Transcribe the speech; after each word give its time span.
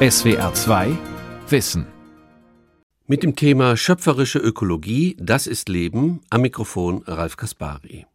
SWR 0.00 0.54
2 0.54 0.96
Wissen. 1.48 1.84
Mit 3.08 3.24
dem 3.24 3.34
Thema 3.34 3.76
schöpferische 3.76 4.38
Ökologie, 4.38 5.16
das 5.18 5.48
ist 5.48 5.68
Leben, 5.68 6.20
am 6.30 6.42
Mikrofon 6.42 7.02
Ralf 7.04 7.36
Kaspari. 7.36 8.06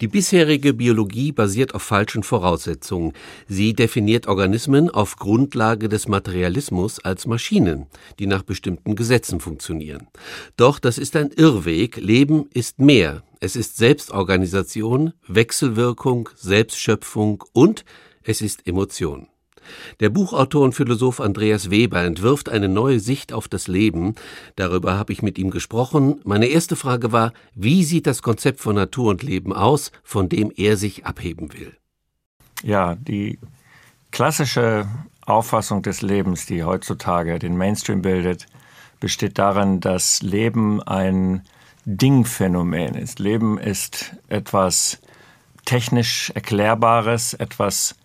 Die 0.00 0.08
bisherige 0.08 0.74
Biologie 0.74 1.30
basiert 1.30 1.76
auf 1.76 1.82
falschen 1.84 2.24
Voraussetzungen. 2.24 3.12
Sie 3.46 3.72
definiert 3.72 4.26
Organismen 4.26 4.90
auf 4.90 5.14
Grundlage 5.14 5.88
des 5.88 6.08
Materialismus 6.08 6.98
als 6.98 7.28
Maschinen, 7.28 7.86
die 8.18 8.26
nach 8.26 8.42
bestimmten 8.42 8.96
Gesetzen 8.96 9.38
funktionieren. 9.38 10.08
Doch 10.56 10.80
das 10.80 10.98
ist 10.98 11.14
ein 11.14 11.30
Irrweg. 11.30 11.98
Leben 11.98 12.46
ist 12.52 12.80
mehr. 12.80 13.22
Es 13.38 13.54
ist 13.54 13.76
Selbstorganisation, 13.76 15.12
Wechselwirkung, 15.28 16.30
Selbstschöpfung 16.34 17.44
und 17.52 17.84
es 18.24 18.42
ist 18.42 18.66
Emotion. 18.66 19.28
Der 20.00 20.10
Buchautor 20.10 20.62
und 20.62 20.74
Philosoph 20.74 21.20
Andreas 21.20 21.70
Weber 21.70 22.02
entwirft 22.02 22.48
eine 22.48 22.68
neue 22.68 23.00
Sicht 23.00 23.32
auf 23.32 23.48
das 23.48 23.68
Leben. 23.68 24.14
Darüber 24.56 24.98
habe 24.98 25.12
ich 25.12 25.22
mit 25.22 25.38
ihm 25.38 25.50
gesprochen. 25.50 26.20
Meine 26.24 26.46
erste 26.46 26.76
Frage 26.76 27.12
war, 27.12 27.32
wie 27.54 27.84
sieht 27.84 28.06
das 28.06 28.22
Konzept 28.22 28.60
von 28.60 28.74
Natur 28.74 29.10
und 29.10 29.22
Leben 29.22 29.52
aus, 29.52 29.92
von 30.02 30.28
dem 30.28 30.52
er 30.54 30.76
sich 30.76 31.06
abheben 31.06 31.52
will? 31.52 31.76
Ja, 32.62 32.94
die 32.94 33.38
klassische 34.10 34.88
Auffassung 35.24 35.82
des 35.82 36.02
Lebens, 36.02 36.46
die 36.46 36.64
heutzutage 36.64 37.38
den 37.38 37.56
Mainstream 37.56 38.02
bildet, 38.02 38.46
besteht 39.00 39.38
darin, 39.38 39.80
dass 39.80 40.22
Leben 40.22 40.82
ein 40.82 41.42
Dingphänomen 41.84 42.94
ist. 42.94 43.18
Leben 43.18 43.58
ist 43.58 44.14
etwas 44.28 45.00
technisch 45.64 46.30
Erklärbares, 46.34 47.34
etwas 47.34 47.96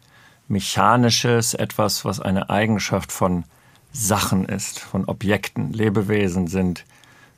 Mechanisches, 0.48 1.54
etwas, 1.54 2.06
was 2.06 2.20
eine 2.20 2.50
Eigenschaft 2.50 3.12
von 3.12 3.44
Sachen 3.92 4.46
ist, 4.46 4.80
von 4.80 5.06
Objekten. 5.06 5.74
Lebewesen 5.74 6.48
sind 6.48 6.86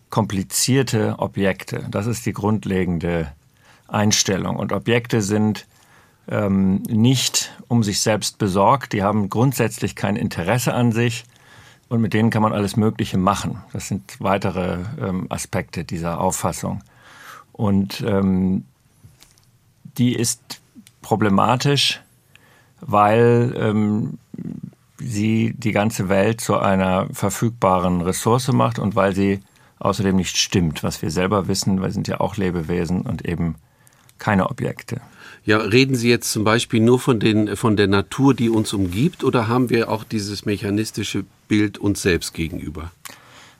komplizierte 0.10 1.16
Objekte. 1.20 1.86
Das 1.90 2.08
ist 2.08 2.26
die 2.26 2.34
grundlegende 2.34 3.32
Einstellung. 3.88 4.58
Und 4.58 4.74
Objekte 4.74 5.22
sind 5.22 5.66
ähm, 6.28 6.84
nicht 6.84 7.52
um 7.68 7.84
sich 7.84 8.02
selbst 8.02 8.38
besorgt, 8.38 8.94
die 8.94 9.04
haben 9.04 9.30
grundsätzlich 9.30 9.96
kein 9.96 10.16
Interesse 10.16 10.73
an 10.73 10.92
sich 10.92 11.26
und 11.88 12.02
mit 12.02 12.14
denen 12.14 12.30
kann 12.30 12.44
man 12.44 12.54
alles 12.54 12.76
Mögliche 12.76 13.18
machen. 13.18 13.64
Das 13.73 13.88
sind 13.88 14.18
weitere 14.20 14.78
ähm, 15.02 15.26
Aspekte 15.30 15.84
dieser 15.84 16.20
Auffassung. 16.20 16.84
Und 17.52 18.02
ähm, 18.02 18.66
die 19.98 20.16
ist 20.16 20.62
problematisch, 21.02 22.02
weil 22.82 23.54
ähm, 23.58 24.18
sie 24.98 25.54
die 25.58 25.72
ganze 25.72 26.10
Welt 26.10 26.42
zu 26.42 26.58
einer 26.58 27.08
verfügbaren 27.14 28.02
Ressource 28.02 28.52
macht 28.52 28.80
und 28.80 28.96
weil 28.96 29.16
sie 29.16 29.40
außerdem 29.80 30.16
nicht 30.16 30.38
stimmt, 30.38 30.84
was 30.84 31.02
wir 31.02 31.10
selber 31.10 31.48
wissen. 31.48 31.82
Wir 31.82 31.92
sind 31.92 32.08
ja 32.08 32.20
auch 32.20 32.38
Lebewesen 32.38 33.02
und 33.02 33.26
eben 33.26 33.56
keine 34.18 34.50
Objekte. 34.50 35.02
Ja, 35.46 35.58
reden 35.58 35.96
Sie 35.96 36.10
jetzt 36.10 36.32
zum 36.32 36.44
Beispiel 36.44 36.82
nur 36.82 37.00
von, 37.00 37.20
den, 37.20 37.56
von 37.56 37.78
der 37.78 37.88
Natur, 37.88 38.34
die 38.34 38.50
uns 38.50 38.74
umgibt, 38.74 39.24
oder 39.24 39.48
haben 39.48 39.70
wir 39.70 39.90
auch 39.90 40.04
dieses 40.04 40.46
mechanistische 40.46 41.24
Bild 41.48 41.78
uns 41.78 42.02
selbst 42.02 42.34
gegenüber? 42.34 42.92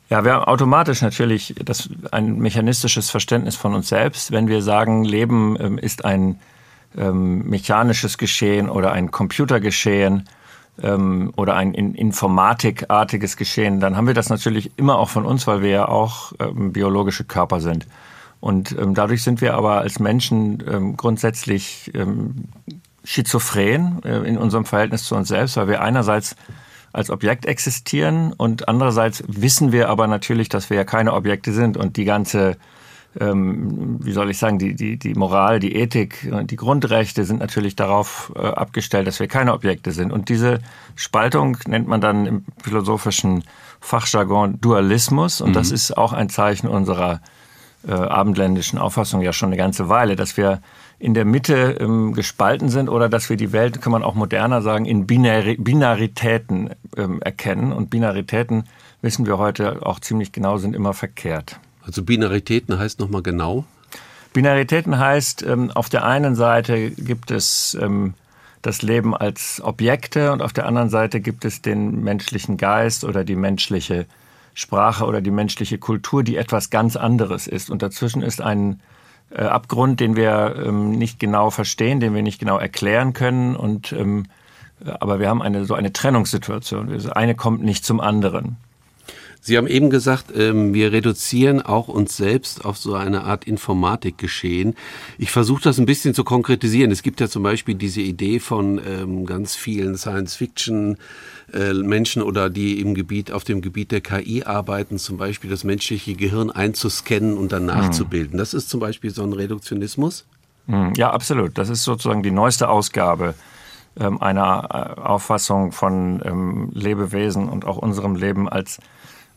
Ja, 0.10 0.26
wir 0.26 0.34
haben 0.34 0.44
automatisch 0.44 1.02
natürlich 1.02 1.56
das, 1.64 1.90
ein 2.12 2.40
mechanistisches 2.40 3.10
Verständnis 3.10 3.56
von 3.56 3.74
uns 3.74 3.90
selbst, 3.90 4.32
wenn 4.32 4.48
wir 4.48 4.62
sagen, 4.62 5.04
Leben 5.04 5.56
ähm, 5.60 5.78
ist 5.78 6.04
ein 6.04 6.40
ähm, 6.98 7.48
mechanisches 7.50 8.18
Geschehen 8.18 8.70
oder 8.70 8.92
ein 8.92 9.12
Computergeschehen 9.12 10.28
ähm, 10.82 11.32
oder 11.36 11.56
ein 11.56 11.74
in 11.74 11.94
informatikartiges 11.94 13.38
Geschehen, 13.38 13.80
dann 13.80 13.96
haben 13.96 14.08
wir 14.08 14.14
das 14.14 14.30
natürlich 14.30 14.72
immer 14.78 14.98
auch 14.98 15.10
von 15.10 15.26
uns, 15.26 15.48
weil 15.48 15.62
wir 15.62 15.70
ja 15.70 15.88
auch 15.88 16.34
ähm, 16.40 16.74
biologische 16.74 17.24
Körper 17.24 17.60
sind. 17.60 17.88
Und 18.40 18.76
ähm, 18.80 18.94
dadurch 18.94 19.24
sind 19.24 19.42
wir 19.42 19.56
aber 19.56 19.80
als 19.80 20.00
Menschen 20.00 20.64
ähm, 20.68 20.98
grundsätzlich 20.98 21.92
ähm, 21.94 22.46
schizophren 23.04 24.02
äh, 24.04 24.20
in 24.20 24.38
unserem 24.38 24.66
Verhältnis 24.66 25.04
zu 25.04 25.16
uns 25.16 25.28
selbst, 25.28 25.58
weil 25.58 25.68
wir 25.68 25.82
einerseits 25.82 26.36
als 26.92 27.10
Objekt 27.10 27.46
existieren 27.46 28.34
und 28.34 28.68
andererseits 28.68 29.24
wissen 29.28 29.72
wir 29.72 29.90
aber 29.90 30.08
natürlich, 30.08 30.50
dass 30.50 30.70
wir 30.70 30.78
ja 30.78 30.84
keine 30.86 31.14
Objekte 31.14 31.54
sind 31.54 31.78
und 31.78 31.98
die 31.98 32.06
ganze 32.06 32.58
ähm, 33.20 33.98
wie 34.04 34.12
soll 34.12 34.30
ich 34.30 34.38
sagen, 34.38 34.60
die, 34.60 34.76
die, 34.76 34.98
die 34.98 35.14
Moral, 35.16 35.60
die 35.60 35.76
Ethik, 35.76 36.30
die 36.44 36.56
Grundrechte 36.56 37.24
sind 37.24 37.40
natürlich 37.40 37.76
darauf 37.76 38.32
äh, 38.36 38.40
abgestellt, 38.40 39.08
dass 39.08 39.20
wir 39.20 39.28
keine 39.28 39.54
Objekte 39.54 39.92
sind. 39.92 40.12
Und 40.12 40.30
diese 40.30 40.60
Spaltung 40.96 41.58
nennt 41.68 41.88
man 41.88 42.02
dann 42.02 42.26
im 42.26 42.46
philosophischen 42.62 43.44
Fachjargon 43.80 44.62
Dualismus. 44.62 45.42
Und 45.42 45.52
mhm. 45.52 45.54
das 45.54 45.72
ist 45.72 45.98
auch 45.98 46.14
ein 46.14 46.30
Zeichen 46.30 46.68
unserer 46.68 47.22
äh, 47.88 47.94
abendländischen 47.94 48.78
Auffassung 48.78 49.22
ja 49.22 49.34
schon 49.34 49.50
eine 49.50 49.58
ganze 49.58 49.90
Weile, 49.90 50.16
dass 50.16 50.38
wir 50.38 50.62
in 51.00 51.14
der 51.14 51.26
Mitte 51.26 51.78
ähm, 51.80 52.14
gespalten 52.14 52.70
sind 52.70 52.90
oder 52.90 53.08
dass 53.08 53.30
wir 53.30 53.38
die 53.38 53.54
Welt, 53.54 53.82
kann 53.82 53.92
man 53.92 54.04
auch 54.04 54.16
moderner 54.16 54.62
sagen, 54.62 54.86
in 54.86 55.08
Binari 55.08 55.56
Binaritäten 55.56 56.72
ähm, 56.98 57.22
erkennen. 57.22 57.72
Und 57.72 57.90
Binaritäten, 57.90 58.66
wissen 59.02 59.26
wir 59.26 59.38
heute 59.38 59.86
auch 59.86 60.00
ziemlich 60.00 60.32
genau, 60.32 60.58
sind 60.58 60.76
immer 60.76 60.94
verkehrt. 60.94 61.60
Also 61.86 62.04
Binaritäten 62.04 62.78
heißt 62.78 63.00
nochmal 63.00 63.24
genau? 63.24 63.66
Binaritäten 64.34 65.00
heißt, 65.00 65.44
ähm, 65.44 65.72
auf 65.72 65.90
der 65.90 66.06
einen 66.06 66.36
Seite 66.36 66.92
gibt 66.92 67.32
es 67.32 67.78
ähm, 67.82 68.14
das 68.62 68.82
Leben 68.82 69.16
als 69.16 69.62
Objekte 69.64 70.32
und 70.32 70.42
auf 70.42 70.54
der 70.54 70.66
anderen 70.66 70.90
Seite 70.90 71.20
gibt 71.20 71.46
es 71.46 71.62
den 71.62 72.04
menschlichen 72.04 72.58
Geist 72.58 73.04
oder 73.04 73.24
die 73.24 73.36
menschliche 73.36 74.06
Sprache 74.54 75.06
oder 75.06 75.22
die 75.22 75.32
menschliche 75.32 75.78
Kultur, 75.78 76.24
die 76.24 76.36
etwas 76.36 76.70
ganz 76.70 76.96
anderes 76.96 77.48
ist. 77.48 77.70
Und 77.70 77.82
dazwischen 77.82 78.22
ist 78.22 78.42
ein 78.42 78.82
äh, 79.32 79.44
Abgrund, 79.44 80.00
den 80.00 80.16
wir 80.16 80.56
ähm, 80.64 80.92
nicht 80.92 81.20
genau 81.20 81.50
verstehen, 81.50 82.00
den 82.00 82.14
wir 82.14 82.22
nicht 82.22 82.40
genau 82.40 82.58
erklären 82.58 83.14
können. 83.14 83.56
Und 83.56 83.96
aber 85.02 85.20
wir 85.20 85.28
haben 85.28 85.42
eine 85.42 85.66
so 85.66 85.74
eine 85.74 85.92
Trennungssituation. 85.92 86.88
Das 86.88 87.08
eine 87.08 87.36
kommt 87.36 87.62
nicht 87.62 87.84
zum 87.84 88.00
anderen. 88.00 88.56
Sie 89.42 89.58
haben 89.58 89.68
eben 89.68 89.90
gesagt, 89.90 90.26
ähm, 90.36 90.74
wir 90.74 90.92
reduzieren 90.92 91.62
auch 91.62 91.88
uns 91.88 92.18
selbst 92.18 92.66
auf 92.66 92.78
so 92.78 92.96
eine 92.96 93.24
Art 93.24 93.46
Informatikgeschehen. 93.46 94.76
Ich 95.18 95.32
versuche 95.32 95.64
das 95.64 95.80
ein 95.80 95.86
bisschen 95.86 96.14
zu 96.14 96.24
konkretisieren. 96.24 96.92
Es 96.92 97.04
gibt 97.04 97.22
ja 97.22 97.30
zum 97.30 97.44
Beispiel 97.44 97.76
diese 97.76 98.02
Idee 98.02 98.40
von 98.40 98.82
ähm, 98.86 99.26
ganz 99.26 99.56
vielen 99.56 99.98
Science-Fiction 99.98 100.98
äh, 101.54 101.74
Menschen 101.74 102.22
oder 102.22 102.50
die 102.50 102.82
im 102.82 102.94
Gebiet, 102.94 103.32
auf 103.32 103.46
dem 103.46 103.62
Gebiet 103.62 103.92
der 103.92 104.02
KI 104.02 104.44
arbeiten, 104.44 104.98
zum 104.98 105.18
Beispiel 105.18 105.50
das 105.50 105.64
menschliche 105.64 106.16
Gehirn 106.16 106.52
einzuscannen 106.52 107.38
und 107.38 107.54
dann 107.54 107.64
mhm. 107.64 107.70
nachzubilden. 107.70 108.38
Das 108.38 108.54
ist 108.54 108.70
zum 108.70 108.82
Beispiel 108.82 109.12
so 109.12 109.24
ein 109.24 109.32
Reduktionismus? 109.32 110.26
Mhm. 110.68 110.94
Ja, 110.98 111.12
absolut. 111.12 111.58
Das 111.58 111.70
ist 111.70 111.84
sozusagen 111.84 112.24
die 112.24 112.32
neueste 112.32 112.68
Ausgabe 112.68 113.36
ähm, 113.98 114.22
einer 114.22 114.96
äh, 114.98 115.02
Auffassung 115.02 115.72
von 115.72 116.70
Lebewesen 116.74 117.48
und 117.48 117.64
auch 117.64 117.78
unserem 117.78 118.16
Leben 118.16 118.50
als 118.50 118.80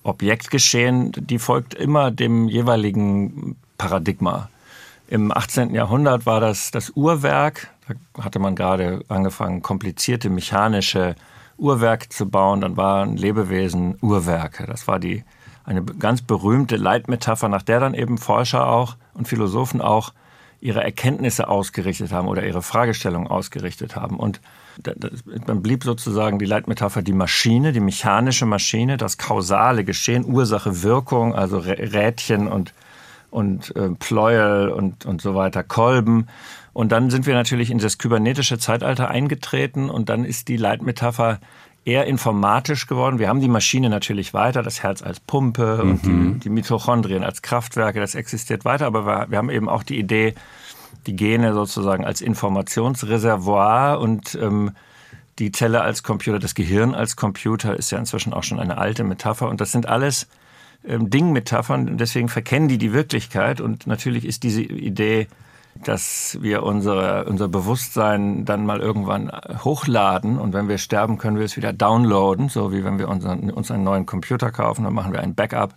Objektgeschehen, 0.02 1.12
die 1.12 1.38
folgt 1.38 1.74
immer 1.74 2.10
dem 2.10 2.48
jeweiligen 2.48 3.56
Paradigma. 3.78 4.48
Im 5.08 5.30
18. 5.30 5.74
Jahrhundert 5.74 6.26
war 6.26 6.40
das 6.40 6.70
das 6.70 6.90
Uhrwerk. 6.90 7.68
Da 7.86 8.24
hatte 8.24 8.38
man 8.38 8.56
gerade 8.56 9.04
angefangen, 9.08 9.62
komplizierte 9.62 10.30
mechanische 10.30 11.14
Uhrwerke 11.58 12.08
zu 12.08 12.28
bauen. 12.28 12.60
Dann 12.62 12.76
waren 12.76 13.16
Lebewesen 13.16 13.98
Uhrwerke. 14.00 14.66
Das 14.66 14.88
war 14.88 14.98
die, 14.98 15.24
eine 15.64 15.84
ganz 15.84 16.22
berühmte 16.22 16.76
Leitmetapher, 16.76 17.48
nach 17.48 17.62
der 17.62 17.80
dann 17.80 17.94
eben 17.94 18.18
Forscher 18.18 18.66
auch 18.66 18.96
und 19.14 19.28
Philosophen 19.28 19.80
auch 19.80 20.12
ihre 20.60 20.82
Erkenntnisse 20.82 21.48
ausgerichtet 21.48 22.12
haben 22.12 22.28
oder 22.28 22.44
ihre 22.46 22.62
Fragestellungen 22.62 23.28
ausgerichtet 23.28 23.96
haben. 23.96 24.16
Und 24.16 24.41
dann 24.83 25.62
blieb 25.62 25.84
sozusagen 25.84 26.38
die 26.38 26.44
Leitmetapher 26.44 27.03
die 27.03 27.12
Maschine, 27.12 27.72
die 27.72 27.80
mechanische 27.80 28.47
Maschine, 28.47 28.97
das 28.97 29.19
kausale 29.19 29.84
Geschehen, 29.84 30.24
Ursache, 30.24 30.83
Wirkung, 30.83 31.34
also 31.34 31.59
Rädchen 31.59 32.48
und, 32.48 32.72
und 33.30 33.74
äh, 33.77 33.91
Pleuel 33.91 34.71
und, 34.71 35.04
und 35.04 35.21
so 35.21 35.34
weiter, 35.34 35.63
Kolben. 35.63 36.28
Und 36.72 36.91
dann 36.91 37.10
sind 37.10 37.27
wir 37.27 37.34
natürlich 37.34 37.71
in 37.71 37.78
das 37.78 37.98
kybernetische 37.98 38.59
Zeitalter 38.59 39.10
eingetreten 39.10 39.91
und 39.91 40.09
dann 40.09 40.24
ist 40.24 40.48
die 40.48 40.57
Leitmetapher 40.57 41.39
eher 41.84 42.06
informatisch 42.06 42.86
geworden. 42.86 43.18
Wir 43.18 43.28
haben 43.28 43.40
die 43.40 43.48
Maschine 43.48 43.90
natürlich 43.90 44.34
weiter, 44.34 44.62
das 44.62 44.82
Herz 44.82 45.02
als 45.02 45.20
Pumpe 45.20 45.80
mhm. 45.82 45.90
und 45.90 46.06
die, 46.06 46.40
die, 46.40 46.50
Mitochondrien 46.50 47.24
als 47.24 47.42
Kraftwerke, 47.42 48.00
das 48.00 48.14
existiert 48.14 48.64
weiter, 48.64 48.86
aber 48.86 49.04
wir, 49.04 49.30
wir 49.30 49.38
haben 49.38 49.50
eben 49.50 49.68
auch 49.68 49.82
die 49.82 49.98
Idee, 49.98 50.34
die 51.06 51.16
Gene 51.16 51.54
sozusagen 51.54 52.04
als 52.04 52.20
Informationsreservoir 52.20 54.00
und 54.00 54.38
ähm, 54.40 54.72
die 55.38 55.50
Zelle 55.50 55.80
als 55.80 56.02
Computer, 56.02 56.38
das 56.38 56.54
Gehirn 56.54 56.94
als 56.94 57.16
Computer 57.16 57.76
ist 57.76 57.90
ja 57.90 57.98
inzwischen 57.98 58.32
auch 58.32 58.44
schon 58.44 58.60
eine 58.60 58.78
alte 58.78 59.02
Metapher 59.02 59.48
und 59.48 59.60
das 59.60 59.72
sind 59.72 59.88
alles 59.88 60.28
ähm, 60.86 61.10
Dingmetaphern 61.10 61.88
und 61.88 61.98
deswegen 61.98 62.28
verkennen 62.28 62.68
die 62.68 62.78
die 62.78 62.92
Wirklichkeit 62.92 63.60
und 63.60 63.86
natürlich 63.86 64.24
ist 64.24 64.44
diese 64.44 64.62
Idee 64.62 65.26
dass 65.74 66.39
wir 66.41 66.63
unsere, 66.63 67.24
unser 67.24 67.48
Bewusstsein 67.48 68.45
dann 68.45 68.66
mal 68.66 68.80
irgendwann 68.80 69.30
hochladen 69.65 70.39
und 70.39 70.53
wenn 70.53 70.69
wir 70.69 70.78
sterben, 70.78 71.19
können 71.19 71.39
wir 71.39 71.45
es 71.45 71.57
wieder 71.57 71.72
downloaden, 71.72 72.48
so 72.48 72.72
wie 72.72 72.84
wenn 72.84 72.98
wir 72.98 73.09
unseren, 73.09 73.51
uns 73.51 73.71
einen 73.71 73.84
neuen 73.84 74.07
Computer 74.07 74.51
kaufen, 74.51 74.84
dann 74.84 74.95
machen 74.95 75.13
wir 75.13 75.21
ein 75.21 75.34
Backup 75.34 75.74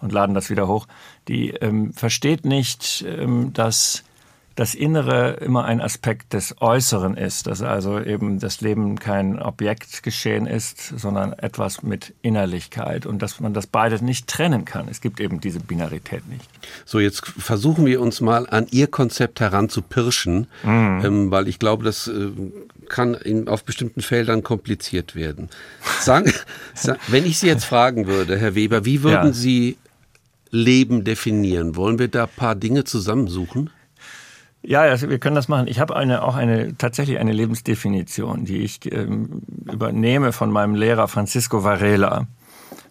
und 0.00 0.12
laden 0.12 0.34
das 0.34 0.50
wieder 0.50 0.66
hoch. 0.66 0.86
Die 1.28 1.50
ähm, 1.50 1.92
versteht 1.92 2.44
nicht, 2.44 3.04
ähm, 3.06 3.52
dass 3.52 4.04
das 4.58 4.74
Innere 4.74 5.34
immer 5.34 5.66
ein 5.66 5.80
Aspekt 5.80 6.32
des 6.32 6.56
Äußeren 6.60 7.16
ist, 7.16 7.46
dass 7.46 7.62
also 7.62 8.00
eben 8.00 8.40
das 8.40 8.60
Leben 8.60 8.98
kein 8.98 9.40
Objektgeschehen 9.40 10.48
ist, 10.48 10.98
sondern 10.98 11.32
etwas 11.32 11.84
mit 11.84 12.12
Innerlichkeit 12.22 13.06
und 13.06 13.22
dass 13.22 13.38
man 13.38 13.54
das 13.54 13.68
beides 13.68 14.02
nicht 14.02 14.26
trennen 14.26 14.64
kann. 14.64 14.88
Es 14.88 15.00
gibt 15.00 15.20
eben 15.20 15.40
diese 15.40 15.60
Binarität 15.60 16.26
nicht. 16.28 16.50
So, 16.84 16.98
jetzt 16.98 17.24
versuchen 17.24 17.86
wir 17.86 18.00
uns 18.00 18.20
mal 18.20 18.48
an 18.48 18.66
Ihr 18.72 18.88
Konzept 18.88 19.38
heranzupirschen, 19.38 20.48
mhm. 20.64 21.02
ähm, 21.04 21.30
weil 21.30 21.46
ich 21.46 21.60
glaube, 21.60 21.84
das 21.84 22.08
äh, 22.08 22.30
kann 22.88 23.14
in, 23.14 23.46
auf 23.46 23.62
bestimmten 23.62 24.00
Feldern 24.00 24.42
kompliziert 24.42 25.14
werden. 25.14 25.50
Sagen, 26.00 26.32
wenn 27.06 27.24
ich 27.24 27.38
Sie 27.38 27.46
jetzt 27.46 27.64
fragen 27.64 28.08
würde, 28.08 28.36
Herr 28.36 28.56
Weber, 28.56 28.84
wie 28.84 29.04
würden 29.04 29.28
ja. 29.28 29.32
Sie 29.32 29.78
Leben 30.50 31.04
definieren? 31.04 31.76
Wollen 31.76 32.00
wir 32.00 32.08
da 32.08 32.24
ein 32.24 32.30
paar 32.34 32.56
Dinge 32.56 32.82
zusammensuchen? 32.82 33.70
Ja, 34.62 34.80
also 34.80 35.08
wir 35.08 35.18
können 35.18 35.36
das 35.36 35.48
machen. 35.48 35.68
Ich 35.68 35.80
habe 35.80 35.96
eine, 35.96 36.22
auch 36.22 36.34
eine, 36.34 36.76
tatsächlich 36.76 37.18
eine 37.18 37.32
Lebensdefinition, 37.32 38.44
die 38.44 38.58
ich 38.58 38.92
ähm, 38.92 39.42
übernehme 39.70 40.32
von 40.32 40.50
meinem 40.50 40.74
Lehrer 40.74 41.08
Francisco 41.08 41.64
Varela. 41.64 42.26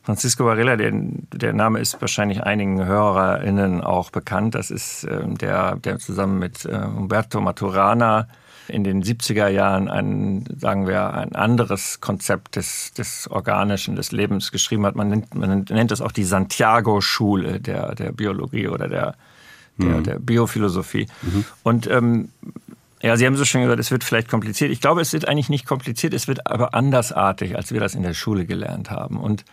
Francisco 0.04 0.46
Varela, 0.46 0.78
der, 0.78 0.92
der 0.94 1.52
Name 1.52 1.80
ist 1.80 2.00
wahrscheinlich 2.00 2.42
einigen 2.44 2.86
HörerInnen 2.86 3.82
auch 3.82 4.10
bekannt. 4.10 4.56
Das 4.56 4.72
ist 4.72 5.04
ähm, 5.04 5.38
der, 5.38 5.76
der 5.76 6.00
zusammen 6.00 6.40
mit 6.40 6.64
äh, 6.64 6.78
Umberto 6.78 7.42
Maturana 7.42 8.28
in 8.70 8.84
den 8.84 9.04
70er 9.04 9.48
Jahren 9.50 9.90
ein, 9.90 10.46
sagen 10.58 10.88
wir, 10.88 11.14
ein 11.14 11.36
anderes 11.36 12.00
Konzept 12.02 12.56
des, 12.56 12.94
des 12.94 13.30
Organischen, 13.30 13.96
des 13.96 14.12
Lebens 14.12 14.52
geschrieben 14.52 14.86
hat. 14.86 14.96
Man 14.96 15.10
nennt, 15.10 15.36
man 15.36 15.66
nennt 15.70 15.92
das 15.92 16.02
auch 16.02 16.12
die 16.12 16.24
Santiago-Schule 16.24 17.60
der, 17.60 17.96
der 17.96 18.12
Biologie 18.12 18.68
oder 18.68 18.88
der, 18.88 19.16
der, 19.78 19.98
mhm. 19.98 20.04
der 20.04 20.20
Biophilosophie. 20.20 21.08
Mhm. 21.22 21.46
Und 21.64 21.88
ähm, 21.88 22.30
ja, 23.02 23.16
Sie 23.16 23.26
haben 23.26 23.36
so 23.36 23.46
schön 23.46 23.62
gesagt, 23.62 23.80
es 23.80 23.92
wird 23.92 24.04
vielleicht 24.04 24.30
kompliziert. 24.30 24.72
Ich 24.72 24.82
glaube, 24.82 25.02
es 25.02 25.14
wird 25.14 25.28
eigentlich 25.28 25.50
nicht 25.50 25.66
kompliziert, 25.66 26.14
es 26.14 26.28
wird 26.28 26.48
aber 26.48 26.74
andersartig, 26.74 27.56
als 27.56 27.72
wir 27.72 27.80
das 27.80 27.94
in 27.94 28.04
der 28.04 28.14
Schule 28.14 28.46
gelernt 28.46 28.90
haben. 28.90 29.18
Und, 29.18 29.46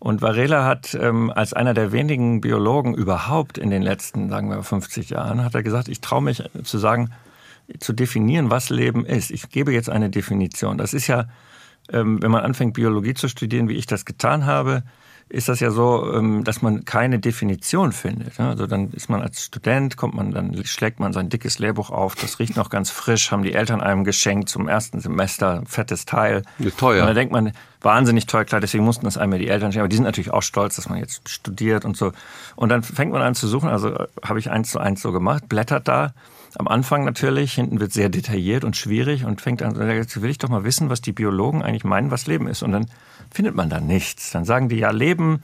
und 0.00 0.22
Varela 0.22 0.64
hat 0.64 0.94
ähm, 1.00 1.30
als 1.30 1.52
einer 1.52 1.72
der 1.72 1.92
wenigen 1.92 2.40
Biologen 2.40 2.94
überhaupt 2.94 3.58
in 3.58 3.70
den 3.70 3.82
letzten, 3.82 4.28
sagen 4.28 4.50
wir, 4.50 4.62
50 4.62 5.10
Jahren, 5.10 5.44
hat 5.44 5.54
er 5.54 5.62
gesagt, 5.62 5.88
ich 5.88 6.00
traue 6.00 6.22
mich 6.22 6.42
zu 6.64 6.78
sagen, 6.78 7.10
zu 7.78 7.92
definieren, 7.92 8.50
was 8.50 8.70
Leben 8.70 9.06
ist. 9.06 9.30
Ich 9.30 9.48
gebe 9.50 9.72
jetzt 9.72 9.88
eine 9.88 10.10
Definition. 10.10 10.76
Das 10.76 10.92
ist 10.92 11.06
ja, 11.06 11.26
ähm, 11.92 12.20
wenn 12.20 12.32
man 12.32 12.42
anfängt, 12.42 12.74
Biologie 12.74 13.14
zu 13.14 13.28
studieren, 13.28 13.68
wie 13.68 13.76
ich 13.76 13.86
das 13.86 14.04
getan 14.04 14.46
habe, 14.46 14.82
ist 15.30 15.48
das 15.48 15.60
ja 15.60 15.70
so, 15.70 16.12
ähm, 16.12 16.42
dass 16.44 16.60
man 16.60 16.84
keine 16.84 17.20
Definition 17.20 17.92
findet. 17.92 18.38
Also 18.40 18.66
dann 18.66 18.90
ist 18.90 19.08
man 19.08 19.22
als 19.22 19.44
Student, 19.44 19.96
kommt 19.96 20.14
man, 20.14 20.32
dann 20.32 20.64
schlägt 20.64 20.98
man 20.98 21.12
sein 21.12 21.28
dickes 21.28 21.60
Lehrbuch 21.60 21.90
auf, 21.90 22.16
das 22.16 22.40
riecht 22.40 22.56
noch 22.56 22.68
ganz 22.68 22.90
frisch, 22.90 23.30
haben 23.30 23.44
die 23.44 23.54
Eltern 23.54 23.80
einem 23.80 24.04
geschenkt 24.04 24.48
zum 24.48 24.68
ersten 24.68 25.00
Semester, 25.00 25.62
fettes 25.66 26.04
Teil. 26.04 26.42
Ja, 26.58 26.70
teuer. 26.70 27.02
Und 27.02 27.06
dann 27.06 27.14
denkt 27.14 27.32
man, 27.32 27.52
wahnsinnig 27.80 28.26
teuer, 28.26 28.44
klar, 28.44 28.60
deswegen 28.60 28.84
mussten 28.84 29.04
das 29.04 29.16
einmal 29.16 29.38
die 29.38 29.48
Eltern 29.48 29.70
schenken, 29.70 29.82
aber 29.82 29.88
die 29.88 29.96
sind 29.96 30.04
natürlich 30.04 30.32
auch 30.32 30.42
stolz, 30.42 30.76
dass 30.76 30.88
man 30.88 30.98
jetzt 30.98 31.28
studiert 31.28 31.84
und 31.84 31.96
so. 31.96 32.12
Und 32.56 32.68
dann 32.68 32.82
fängt 32.82 33.12
man 33.12 33.22
an 33.22 33.36
zu 33.36 33.46
suchen, 33.46 33.68
also 33.68 33.94
äh, 33.94 34.06
habe 34.24 34.40
ich 34.40 34.50
eins 34.50 34.70
zu 34.72 34.80
eins 34.80 35.00
so 35.00 35.12
gemacht, 35.12 35.48
blättert 35.48 35.86
da, 35.86 36.12
am 36.58 36.68
Anfang 36.68 37.04
natürlich, 37.04 37.54
hinten 37.54 37.80
wird 37.80 37.92
sehr 37.92 38.08
detailliert 38.08 38.64
und 38.64 38.76
schwierig 38.76 39.24
und 39.24 39.40
fängt 39.40 39.62
an, 39.62 39.80
jetzt 39.88 40.20
will 40.20 40.30
ich 40.30 40.38
doch 40.38 40.48
mal 40.48 40.64
wissen, 40.64 40.90
was 40.90 41.00
die 41.00 41.12
Biologen 41.12 41.62
eigentlich 41.62 41.84
meinen, 41.84 42.10
was 42.10 42.26
Leben 42.26 42.48
ist. 42.48 42.62
Und 42.62 42.72
dann 42.72 42.86
findet 43.30 43.54
man 43.54 43.70
da 43.70 43.80
nichts. 43.80 44.30
Dann 44.32 44.44
sagen 44.44 44.68
die 44.68 44.78
ja, 44.78 44.90
Leben 44.90 45.42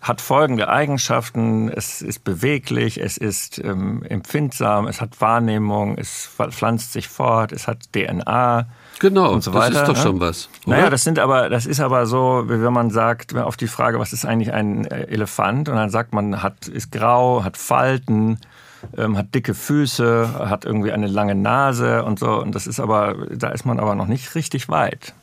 hat 0.00 0.20
folgende 0.20 0.68
Eigenschaften. 0.68 1.68
Es 1.68 2.02
ist 2.02 2.24
beweglich, 2.24 3.00
es 3.00 3.16
ist 3.16 3.58
ähm, 3.64 4.02
empfindsam, 4.02 4.86
es 4.86 5.00
hat 5.00 5.20
Wahrnehmung, 5.20 5.96
es 5.96 6.28
pflanzt 6.50 6.92
sich 6.92 7.08
fort, 7.08 7.52
es 7.52 7.68
hat 7.68 7.92
DNA. 7.92 8.66
Genau, 8.98 9.32
und 9.32 9.42
so 9.42 9.54
weiter, 9.54 9.70
das 9.70 9.82
ist 9.82 9.88
doch 9.88 9.96
ne? 9.96 10.02
schon 10.02 10.20
was. 10.20 10.48
Oder? 10.66 10.76
Naja, 10.76 10.90
das 10.90 11.04
sind 11.04 11.18
aber, 11.18 11.48
das 11.48 11.66
ist 11.66 11.80
aber 11.80 12.06
so, 12.06 12.44
wie 12.46 12.62
wenn 12.62 12.72
man 12.72 12.90
sagt, 12.90 13.34
auf 13.34 13.56
die 13.56 13.68
Frage, 13.68 13.98
was 13.98 14.12
ist 14.12 14.24
eigentlich 14.24 14.52
ein 14.52 14.84
äh, 14.84 15.04
Elefant? 15.04 15.68
Und 15.68 15.76
dann 15.76 15.90
sagt 15.90 16.12
man, 16.12 16.42
hat, 16.42 16.68
ist 16.68 16.92
grau, 16.92 17.44
hat 17.44 17.56
Falten, 17.56 18.38
ähm, 18.96 19.16
hat 19.16 19.34
dicke 19.34 19.54
Füße, 19.54 20.48
hat 20.48 20.64
irgendwie 20.64 20.92
eine 20.92 21.06
lange 21.06 21.34
Nase 21.34 22.04
und 22.04 22.18
so. 22.18 22.40
Und 22.40 22.54
das 22.54 22.66
ist 22.66 22.80
aber, 22.80 23.26
da 23.30 23.48
ist 23.48 23.64
man 23.64 23.80
aber 23.80 23.94
noch 23.94 24.06
nicht 24.06 24.34
richtig 24.34 24.68
weit. 24.68 25.14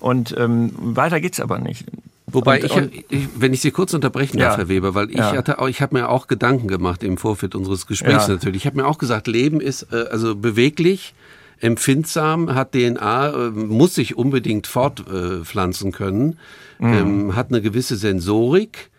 Und 0.00 0.34
ähm, 0.38 0.72
weiter 0.76 1.20
geht's 1.20 1.40
aber 1.40 1.58
nicht. 1.58 1.84
Wobei 2.26 2.62
und, 2.62 2.92
ich, 2.92 3.04
ich, 3.08 3.28
wenn 3.36 3.52
ich 3.52 3.60
Sie 3.60 3.70
kurz 3.70 3.94
unterbrechen 3.94 4.38
darf, 4.38 4.52
ja, 4.52 4.58
Herr 4.58 4.68
Weber, 4.68 4.94
weil 4.94 5.10
ich 5.10 5.16
ja. 5.16 5.36
hatte 5.36 5.60
auch, 5.60 5.68
ich 5.68 5.80
habe 5.80 5.96
mir 5.96 6.08
auch 6.08 6.26
Gedanken 6.26 6.66
gemacht 6.66 7.04
im 7.04 7.18
Vorfeld 7.18 7.54
unseres 7.54 7.86
Gesprächs 7.86 8.26
ja. 8.26 8.34
natürlich. 8.34 8.62
Ich 8.62 8.66
habe 8.66 8.76
mir 8.76 8.86
auch 8.86 8.98
gesagt, 8.98 9.28
Leben 9.28 9.60
ist 9.60 9.92
äh, 9.92 10.06
also 10.10 10.34
beweglich, 10.34 11.14
empfindsam, 11.60 12.54
hat 12.54 12.72
DNA, 12.72 13.28
äh, 13.28 13.50
muss 13.50 13.94
sich 13.94 14.16
unbedingt 14.16 14.66
fortpflanzen 14.66 15.92
können, 15.92 16.38
mhm. 16.78 16.92
ähm, 16.92 17.36
hat 17.36 17.50
eine 17.50 17.62
gewisse 17.62 17.96
Sensorik 17.96 18.90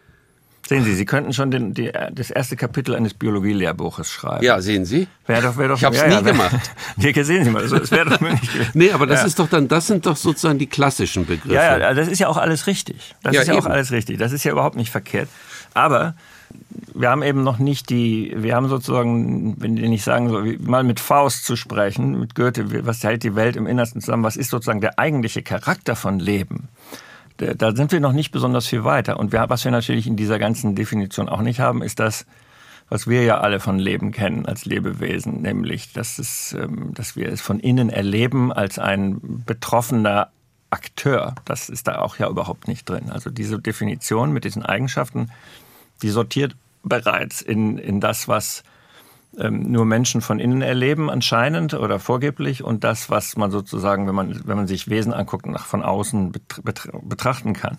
Sehen 0.68 0.84
Sie, 0.84 0.94
Sie 0.96 1.06
könnten 1.06 1.32
schon 1.32 1.50
den, 1.50 1.74
die, 1.74 1.92
das 2.12 2.30
erste 2.30 2.58
Kapitel 2.58 2.94
eines 2.94 3.14
Biologielehrbuches 3.14 4.12
schreiben. 4.12 4.44
Ja, 4.44 4.60
sehen 4.60 4.84
Sie. 4.84 5.08
Wär 5.26 5.42
doch, 5.42 5.58
wär 5.58 5.70
doch, 5.70 5.78
ich 5.78 5.84
habe 5.86 5.96
es 5.96 6.02
ja, 6.02 6.08
nie 6.10 6.14
ja, 6.16 6.22
gemacht. 6.22 6.72
Hier 6.98 7.26
sehen 7.26 7.46
Sie 7.46 7.52
mal, 7.52 7.66
das 7.66 7.90
wäre 7.90 8.10
doch 8.10 8.20
möglich 8.20 8.52
gewesen. 8.52 8.72
Nee, 8.74 8.92
aber 8.92 9.08
das 9.08 9.22
ja. 9.22 9.28
ist 9.28 9.40
doch 9.40 9.48
dann, 9.48 9.70
das 9.70 9.88
sind 9.88 10.06
doch 10.06 10.18
sozusagen 10.18 10.60
die 10.60 10.68
klassischen 10.68 11.26
Begriffe. 11.26 11.56
Ja, 11.56 11.78
ja, 11.78 11.94
das 11.94 12.10
ist 12.10 12.20
ja 12.20 12.28
auch 12.28 12.36
alles 12.36 12.68
richtig. 12.68 13.16
Das 13.24 13.34
ja, 13.34 13.42
ist 13.42 13.48
ja 13.48 13.54
eben. 13.54 13.66
auch 13.66 13.70
alles 13.70 13.92
richtig. 13.92 14.18
Das 14.18 14.34
ist 14.34 14.44
ja 14.44 14.52
überhaupt 14.52 14.76
nicht 14.76 14.92
verkehrt. 14.92 15.30
Aber 15.74 16.16
wir 16.94 17.10
haben 17.10 17.24
eben 17.24 17.44
noch 17.44 17.60
nicht 17.60 17.90
die, 17.90 18.34
wir 18.36 18.56
haben 18.56 18.68
sozusagen, 18.68 19.56
wenn 19.62 19.78
ich 19.78 20.04
sagen 20.04 20.30
so, 20.30 20.44
mal 20.70 20.84
mit 20.84 21.00
Faust 21.00 21.46
zu 21.46 21.56
sprechen, 21.56 22.20
mit 22.20 22.36
Goethe, 22.36 22.86
was 22.86 23.04
hält 23.04 23.24
die 23.24 23.36
Welt 23.36 23.56
im 23.56 23.68
Innersten 23.68 24.02
zusammen, 24.02 24.24
was 24.24 24.36
ist 24.36 24.50
sozusagen 24.50 24.82
der 24.82 25.00
eigentliche 25.00 25.44
Charakter 25.44 25.96
von 25.96 26.20
Leben? 26.20 26.68
Da 27.38 27.76
sind 27.76 27.92
wir 27.92 28.00
noch 28.00 28.14
nicht 28.14 28.32
besonders 28.32 28.68
viel 28.68 28.84
weiter. 28.84 29.20
Und 29.20 29.32
wir, 29.32 29.46
was 29.50 29.64
wir 29.64 29.72
natürlich 29.72 30.08
in 30.08 30.16
dieser 30.16 30.40
ganzen 30.40 30.76
Definition 30.76 31.30
auch 31.30 31.42
nicht 31.42 31.60
haben, 31.60 31.82
ist 31.82 32.00
das, 32.00 32.26
was 32.90 33.08
wir 33.08 33.24
ja 33.24 33.40
alle 33.40 33.60
von 33.60 33.80
Leben 33.80 34.12
kennen 34.12 34.46
als 34.46 34.66
Lebewesen, 34.66 35.42
nämlich, 35.42 35.94
dass, 35.94 36.20
es, 36.20 36.54
ähm, 36.54 36.94
dass 36.94 37.16
wir 37.16 37.30
es 37.30 37.42
von 37.42 37.60
innen 37.60 37.90
erleben 37.90 38.52
als 38.54 38.80
ein 38.80 39.44
betroffener 39.46 40.30
Akteur. 40.70 41.36
Das 41.46 41.70
ist 41.70 41.88
da 41.88 42.00
auch 42.00 42.18
ja 42.18 42.30
überhaupt 42.30 42.68
nicht 42.68 42.90
drin. 42.90 43.10
Also 43.10 43.30
diese 43.30 43.60
Definition 43.60 44.32
mit 44.32 44.44
diesen 44.44 44.64
Eigenschaften, 44.64 45.32
die 46.02 46.10
sortiert 46.10 46.56
bereits 46.84 47.42
in, 47.42 47.78
in 47.78 48.00
das, 48.00 48.28
was 48.28 48.64
ähm, 49.38 49.72
nur 49.72 49.86
Menschen 49.86 50.22
von 50.22 50.40
innen 50.40 50.62
erleben 50.62 51.10
anscheinend 51.10 51.74
oder 51.74 52.00
vorgeblich 52.00 52.64
und 52.64 52.84
das, 52.84 53.10
was 53.10 53.38
man 53.38 53.52
sozusagen, 53.52 54.08
wenn 54.08 54.16
man, 54.16 54.42
wenn 54.46 54.58
man 54.58 54.68
sich 54.68 54.90
Wesen 54.90 55.14
anguckt, 55.14 55.46
nach 55.46 55.66
von 55.66 55.84
außen 55.84 56.34
betrachten 57.04 57.54
kann. 57.54 57.78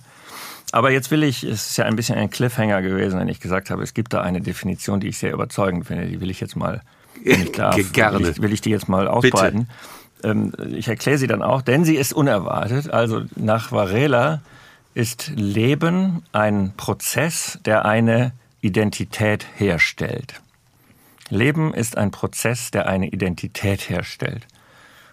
Aber 0.71 0.91
jetzt 0.91 1.11
will 1.11 1.23
ich, 1.23 1.45
es 1.45 1.71
ist 1.71 1.77
ja 1.79 1.87
ein 1.87 1.97
bisschen 1.97 2.19
ein 2.19 2.31
Cliffhanger 2.31 2.83
gewesen, 2.83 3.19
wenn 3.19 3.29
ich 3.29 3.41
gesagt 3.41 3.71
habe, 3.71 3.83
es 3.83 3.95
gibt 3.95 4.13
da 4.13 4.21
eine 4.21 4.41
Definition, 4.41 5.01
die 5.01 5.09
ich 5.09 5.19
sehr 5.19 5.33
überzeugend 5.33 5.87
finde. 5.87 6.07
Die 6.07 6.21
will 6.21 6.31
ich 6.31 6.41
jetzt 6.41 6.57
mal, 6.57 6.83
wenn 7.25 7.43
ich 7.43 7.53
darf, 7.53 7.93
Gerne. 7.93 8.19
Will, 8.21 8.29
ich, 8.29 8.43
will 8.43 8.53
ich 8.53 8.61
die 8.61 8.71
jetzt 8.71 8.89
mal 8.89 9.09
ausbreiten. 9.09 9.69
Ähm, 10.23 10.53
ich 10.75 10.89
erkläre 10.89 11.19
sie 11.19 11.27
dann 11.27 11.43
auch, 11.43 11.63
denn 11.63 11.85
sie 11.85 11.97
ist 11.97 12.13
unerwartet. 12.13 12.91
Also 12.91 13.23
nach 13.37 13.73
Varela 13.73 14.43
ist 14.95 15.33
Leben 15.35 16.23
ein 16.33 16.75
Prozess, 16.77 17.59
der 17.65 17.87
eine 17.87 18.33
Identität 18.61 19.47
herstellt. 19.57 20.41
Leben 21.31 21.75
ist 21.75 21.97
ein 21.97 22.11
Prozess, 22.11 22.71
der 22.71 22.89
eine 22.89 23.09
Identität 23.09 23.89
herstellt. 23.89 24.47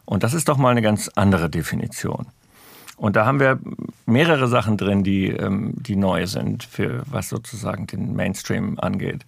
Und 0.05 0.23
das 0.23 0.33
ist 0.33 0.49
doch 0.49 0.57
mal 0.57 0.69
eine 0.69 0.81
ganz 0.81 1.09
andere 1.15 1.49
Definition. 1.49 2.27
Und 2.97 3.15
da 3.15 3.25
haben 3.25 3.39
wir 3.39 3.59
mehrere 4.05 4.47
Sachen 4.47 4.77
drin, 4.77 5.03
die, 5.03 5.27
ähm, 5.27 5.73
die 5.75 5.95
neu 5.95 6.27
sind, 6.27 6.63
für 6.63 7.03
was 7.07 7.29
sozusagen 7.29 7.87
den 7.87 8.15
Mainstream 8.15 8.79
angeht. 8.79 9.25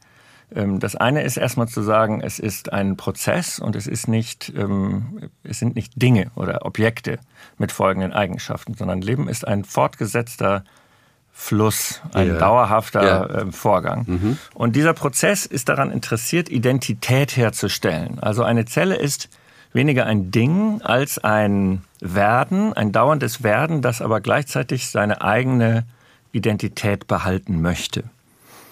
Ähm, 0.56 0.80
das 0.80 0.96
eine 0.96 1.24
ist 1.24 1.38
erstmal 1.38 1.68
zu 1.68 1.82
sagen, 1.82 2.22
es 2.22 2.40
ist 2.40 2.72
ein 2.72 2.96
Prozess 2.96 3.60
und 3.60 3.76
es 3.76 3.88
ist 3.88 4.08
nicht, 4.08 4.54
ähm, 4.56 5.30
es 5.44 5.60
sind 5.60 5.76
nicht 5.76 6.02
Dinge 6.02 6.32
oder 6.36 6.66
Objekte 6.66 7.20
mit 7.58 7.72
folgenden 7.72 8.14
Eigenschaften, 8.14 8.74
sondern 8.74 9.02
Leben 9.02 9.28
ist 9.28 9.46
ein 9.46 9.66
fortgesetzter 9.66 10.64
Fluss, 11.40 12.02
ein 12.14 12.30
yeah. 12.30 12.40
dauerhafter 12.40 13.04
yeah. 13.04 13.42
äh, 13.42 13.52
Vorgang. 13.52 14.04
Mhm. 14.08 14.38
Und 14.56 14.76
dieser 14.76 14.94
Prozess 14.94 15.46
ist 15.46 15.70
daran 15.70 15.92
interessiert, 15.92 16.50
Identität 16.50 17.38
herzustellen. 17.38 18.18
Also 18.20 18.44
eine 18.44 18.66
Zelle 18.66 18.96
ist 18.96 19.30
weniger 19.72 20.08
ein 20.08 20.32
Ding 20.32 20.82
als 20.82 21.20
ein 21.20 21.84
Werden, 22.02 22.74
ein 22.74 22.92
dauerndes 22.92 23.44
Werden, 23.44 23.84
das 23.84 24.02
aber 24.02 24.20
gleichzeitig 24.20 24.90
seine 24.90 25.22
eigene 25.22 25.86
Identität 26.32 27.08
behalten 27.08 27.62
möchte. 27.62 28.04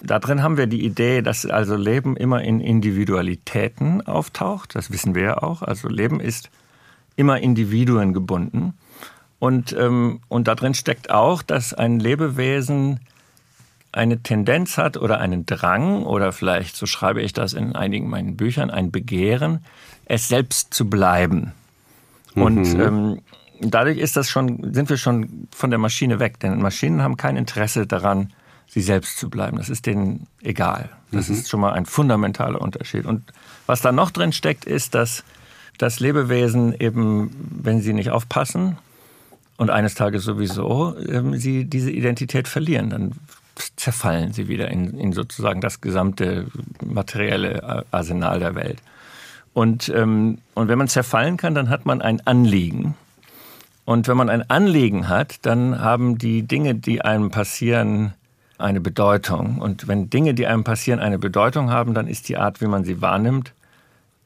da 0.01 0.19
drin 0.19 0.41
haben 0.41 0.57
wir 0.57 0.67
die 0.67 0.83
Idee, 0.83 1.21
dass 1.21 1.45
also 1.45 1.75
Leben 1.75 2.17
immer 2.17 2.41
in 2.41 2.59
Individualitäten 2.59 4.05
auftaucht. 4.05 4.75
Das 4.75 4.91
wissen 4.91 5.13
wir 5.15 5.21
ja 5.21 5.37
auch. 5.37 5.61
Also 5.61 5.87
Leben 5.87 6.19
ist 6.19 6.49
immer 7.15 7.39
Individuen 7.39 8.13
gebunden. 8.13 8.73
Und, 9.39 9.73
ähm, 9.73 10.21
und 10.27 10.47
da 10.47 10.55
drin 10.55 10.73
steckt 10.73 11.11
auch, 11.11 11.41
dass 11.41 11.73
ein 11.73 11.99
Lebewesen 11.99 12.99
eine 13.91 14.21
Tendenz 14.21 14.77
hat 14.77 14.97
oder 14.97 15.19
einen 15.19 15.45
Drang 15.45 16.03
oder 16.03 16.31
vielleicht, 16.31 16.75
so 16.75 16.85
schreibe 16.85 17.21
ich 17.21 17.33
das 17.33 17.53
in 17.53 17.75
einigen 17.75 18.09
meinen 18.09 18.35
Büchern, 18.35 18.69
ein 18.69 18.91
Begehren, 18.91 19.63
es 20.05 20.27
selbst 20.27 20.73
zu 20.73 20.89
bleiben. 20.89 21.53
Mhm. 22.33 22.41
Und 22.41 22.65
ähm, 22.75 23.21
dadurch 23.61 23.97
ist 23.97 24.17
das 24.17 24.29
schon, 24.29 24.73
sind 24.73 24.89
wir 24.89 24.97
schon 24.97 25.47
von 25.51 25.69
der 25.69 25.79
Maschine 25.79 26.19
weg, 26.19 26.39
denn 26.39 26.61
Maschinen 26.61 27.01
haben 27.01 27.15
kein 27.15 27.37
Interesse 27.37 27.87
daran, 27.87 28.33
sie 28.67 28.81
selbst 28.81 29.17
zu 29.17 29.29
bleiben. 29.29 29.57
Das 29.57 29.69
ist 29.69 29.85
denen 29.85 30.27
egal. 30.41 30.89
Das 31.11 31.29
mhm. 31.29 31.35
ist 31.35 31.49
schon 31.49 31.61
mal 31.61 31.73
ein 31.73 31.85
fundamentaler 31.85 32.61
Unterschied. 32.61 33.05
Und 33.05 33.23
was 33.65 33.81
da 33.81 33.91
noch 33.91 34.11
drin 34.11 34.33
steckt, 34.33 34.65
ist, 34.65 34.95
dass 34.95 35.23
dass 35.77 35.99
Lebewesen 35.99 36.73
eben, 36.79 37.31
wenn 37.63 37.81
sie 37.81 37.93
nicht 37.93 38.09
aufpassen 38.09 38.77
und 39.57 39.69
eines 39.69 39.95
Tages 39.95 40.23
sowieso, 40.23 40.95
ähm, 41.07 41.35
sie 41.37 41.65
diese 41.65 41.91
Identität 41.91 42.47
verlieren. 42.47 42.89
Dann 42.89 43.11
zerfallen 43.77 44.33
sie 44.33 44.47
wieder 44.47 44.69
in, 44.69 44.99
in 44.99 45.13
sozusagen 45.13 45.61
das 45.61 45.81
gesamte 45.81 46.47
materielle 46.83 47.85
Arsenal 47.91 48.39
der 48.39 48.55
Welt. 48.55 48.81
Und, 49.53 49.87
ähm, 49.89 50.39
und 50.53 50.67
wenn 50.67 50.77
man 50.77 50.89
zerfallen 50.89 51.37
kann, 51.37 51.55
dann 51.55 51.69
hat 51.69 51.85
man 51.85 52.01
ein 52.01 52.25
Anliegen. 52.27 52.95
Und 53.85 54.07
wenn 54.07 54.17
man 54.17 54.29
ein 54.29 54.49
Anliegen 54.49 55.07
hat, 55.07 55.45
dann 55.45 55.79
haben 55.79 56.17
die 56.17 56.41
Dinge, 56.41 56.75
die 56.75 57.01
einem 57.01 57.31
passieren, 57.31 58.13
eine 58.57 58.81
Bedeutung. 58.81 59.59
Und 59.59 59.87
wenn 59.87 60.09
Dinge, 60.09 60.33
die 60.33 60.47
einem 60.47 60.63
passieren, 60.63 60.99
eine 60.99 61.19
Bedeutung 61.19 61.69
haben, 61.69 61.93
dann 61.93 62.07
ist 62.07 62.27
die 62.27 62.37
Art, 62.37 62.61
wie 62.61 62.67
man 62.67 62.83
sie 62.83 63.01
wahrnimmt, 63.01 63.53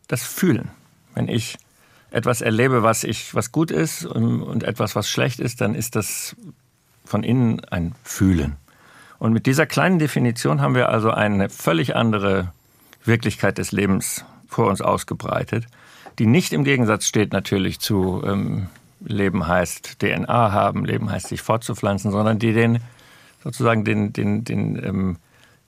das 0.08 0.24
Fühlen. 0.24 0.70
Wenn 1.14 1.28
ich 1.28 1.58
etwas 2.12 2.42
erlebe, 2.42 2.84
was 2.84 3.04
ich, 3.04 3.36
was 3.36 3.52
gut 3.52 3.72
ist 3.72 4.06
und, 4.06 4.64
etwas, 4.64 4.96
was 4.96 5.10
schlecht 5.10 5.40
ist, 5.40 5.62
dann 5.62 5.76
ist 5.76 5.96
das 5.96 6.36
von 7.06 7.24
innen 7.24 7.62
ein 7.66 7.94
Fühlen. 8.04 8.58
Und 9.20 9.34
mit 9.34 9.46
dieser 9.46 9.66
kleinen 9.66 10.00
Definition 10.00 10.62
haben 10.62 10.76
wir 10.76 10.90
also 10.90 11.12
eine 11.12 11.50
völlig 11.50 11.96
andere 11.96 12.54
Wirklichkeit 13.04 13.58
des 13.58 13.72
Lebens 13.72 14.24
vor 14.48 14.68
uns 14.68 14.82
ausgebreitet, 14.82 15.66
die 16.18 16.26
nicht 16.26 16.54
im 16.54 16.64
Gegensatz 16.64 17.06
steht 17.06 17.34
natürlich 17.34 17.80
zu 17.80 18.24
ähm, 18.26 18.68
Leben 19.02 19.48
heißt 19.48 20.00
DNA 20.00 20.52
haben, 20.52 20.86
Leben 20.86 21.12
heißt 21.12 21.28
sich 21.28 21.42
fortzupflanzen, 21.42 22.12
sondern 22.12 22.40
die 22.40 22.54
den 22.54 22.80
sozusagen 23.44 23.86
den, 23.86 24.12
den, 24.12 24.44
den 24.44 24.84
ähm, 24.84 25.18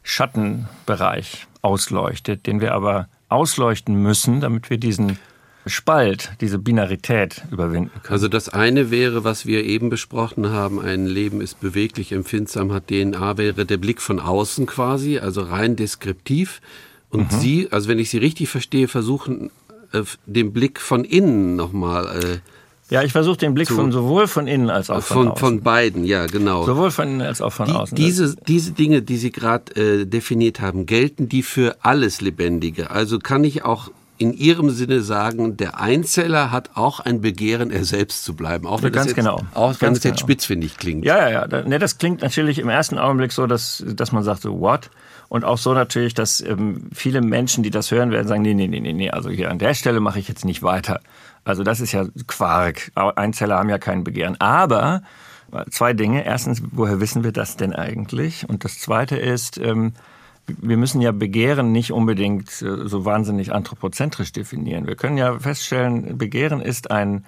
Schattenbereich 0.04 1.48
ausleuchtet, 1.62 2.48
den 2.48 2.60
wir 2.60 2.74
aber 2.74 3.08
ausleuchten 3.30 3.96
müssen, 3.96 4.42
damit 4.42 4.70
wir 4.70 4.78
diesen 4.78 5.18
Spalt, 5.66 6.32
diese 6.42 6.58
Binarität 6.58 7.44
überwinden 7.52 7.92
können. 8.02 8.14
Also 8.14 8.28
das 8.28 8.50
eine 8.50 8.90
wäre, 8.90 9.24
was 9.24 9.46
wir 9.46 9.64
eben 9.64 9.90
besprochen 9.90 10.50
haben, 10.50 10.80
ein 10.80 11.06
Leben 11.06 11.42
ist 11.42 11.60
beweglich, 11.60 12.12
empfindsam, 12.12 12.74
hat 12.74 12.88
DNA, 12.88 13.38
wäre 13.38 13.66
der 13.66 13.78
Blick 13.78 14.02
von 14.02 14.20
außen 14.20 14.66
quasi, 14.66 15.20
also 15.20 15.42
rein 15.42 15.76
deskriptiv. 15.76 16.62
Und 17.10 17.32
mhm. 17.32 17.40
Sie, 17.40 17.68
also 17.72 17.90
wenn 17.90 18.00
ich 18.00 18.10
Sie 18.10 18.18
richtig 18.18 18.50
verstehe, 18.50 18.88
versuchen 18.88 19.52
äh, 19.92 20.04
den 20.26 20.54
Blick 20.54 20.80
von 20.80 21.04
innen 21.04 21.56
nochmal. 21.56 22.08
Äh, 22.08 22.38
ja, 22.94 23.04
ich 23.04 23.12
versuche 23.12 23.38
den 23.38 23.54
Blick 23.54 23.68
zu, 23.68 23.76
von 23.76 23.92
sowohl 23.92 24.28
von 24.28 24.48
innen 24.48 24.70
als 24.70 24.90
auch 24.90 25.02
von, 25.02 25.18
von 25.18 25.28
außen. 25.30 25.40
Von 25.40 25.62
beiden, 25.62 26.04
ja, 26.04 26.26
genau. 26.26 26.66
Sowohl 26.66 26.92
von 26.92 27.08
innen 27.08 27.22
als 27.22 27.42
auch 27.42 27.54
von 27.54 27.68
die, 27.68 27.74
außen. 27.74 27.96
Diese, 27.96 28.36
diese 28.48 28.72
Dinge, 28.72 29.02
die 29.02 29.18
Sie 29.18 29.32
gerade 29.32 29.76
äh, 29.76 30.06
definiert 30.06 30.60
haben, 30.60 30.86
gelten 30.86 31.30
die 31.30 31.44
für 31.44 31.78
alles 31.82 32.20
Lebendige? 32.20 32.92
Also 32.92 33.20
kann 33.20 33.44
ich 33.44 33.64
auch 33.64 33.92
in 34.22 34.34
Ihrem 34.34 34.70
Sinne 34.70 35.02
sagen, 35.02 35.58
der 35.58 35.80
Einzeller 35.80 36.52
hat 36.52 36.72
auch 36.76 37.00
ein 37.00 37.22
Begehren, 37.22 37.72
er 37.72 37.84
selbst 37.84 38.24
zu 38.24 38.36
bleiben. 38.36 38.68
Auch 38.68 38.84
wenn 38.84 38.94
ja, 38.94 39.00
ganz 39.00 39.08
jetzt, 39.08 39.16
genau. 39.16 39.42
Auch 39.56 39.72
wenn 39.82 39.88
ganz 39.88 40.04
jetzt 40.04 40.18
genau. 40.18 40.18
spitzfindig 40.18 40.78
klingt. 40.78 41.04
Ja, 41.04 41.28
ja, 41.28 41.48
ja. 41.48 41.64
Ne, 41.64 41.80
das 41.80 41.98
klingt 41.98 42.22
natürlich 42.22 42.60
im 42.60 42.70
ersten 42.70 43.00
Augenblick 43.00 43.32
so, 43.32 43.48
dass, 43.48 43.84
dass 43.88 44.12
man 44.12 44.24
sagt, 44.24 44.44
so, 44.44 44.60
what? 44.60 44.92
Und 45.28 45.44
auch 45.44 45.58
so 45.58 45.74
natürlich, 45.74 46.14
dass 46.14 46.40
ähm, 46.40 46.90
viele 46.94 47.22
Menschen, 47.22 47.64
die 47.64 47.72
das 47.72 47.90
hören 47.90 48.12
werden, 48.12 48.28
sagen, 48.28 48.44
nee, 48.44 48.54
nee, 48.54 48.68
nee, 48.68 48.80
nee, 48.80 48.94
nee, 48.94 49.10
also 49.10 49.32
hier 49.32 49.50
an 49.50 49.58
der 49.58 49.74
Stelle 49.74 50.00
mache 50.00 50.20
ich 50.20 50.28
jetzt 50.28 50.46
nicht 50.46 50.62
weiter. 50.62 51.00
Also 51.44 51.64
das 51.64 51.80
ist 51.80 51.92
ja 51.92 52.06
Quark. 52.28 52.92
Einzeller 52.94 53.58
haben 53.58 53.70
ja 53.70 53.80
kein 53.80 54.04
Begehren. 54.04 54.40
Aber 54.40 55.02
zwei 55.72 55.94
Dinge. 55.94 56.26
Erstens, 56.26 56.62
woher 56.72 57.00
wissen 57.00 57.24
wir 57.24 57.32
das 57.32 57.58
denn 57.58 57.74
eigentlich? 57.74 58.48
Und 58.48 58.66
das 58.66 58.78
zweite 58.78 59.18
ist, 59.18 59.58
ähm, 59.58 59.94
wir 60.48 60.78
müssen 60.78 61.02
ja 61.02 61.12
Begehren 61.12 61.72
nicht 61.72 61.92
unbedingt 61.92 62.62
äh, 62.62 62.88
so 62.88 63.06
wahnsinnig 63.06 63.54
anthropozentrisch 63.54 64.32
definieren. 64.32 64.88
Wir 64.88 64.96
können 64.96 65.18
ja 65.18 65.40
feststellen, 65.40 66.18
Begehren 66.18 66.62
ist 66.62 66.92
ein, 66.92 67.26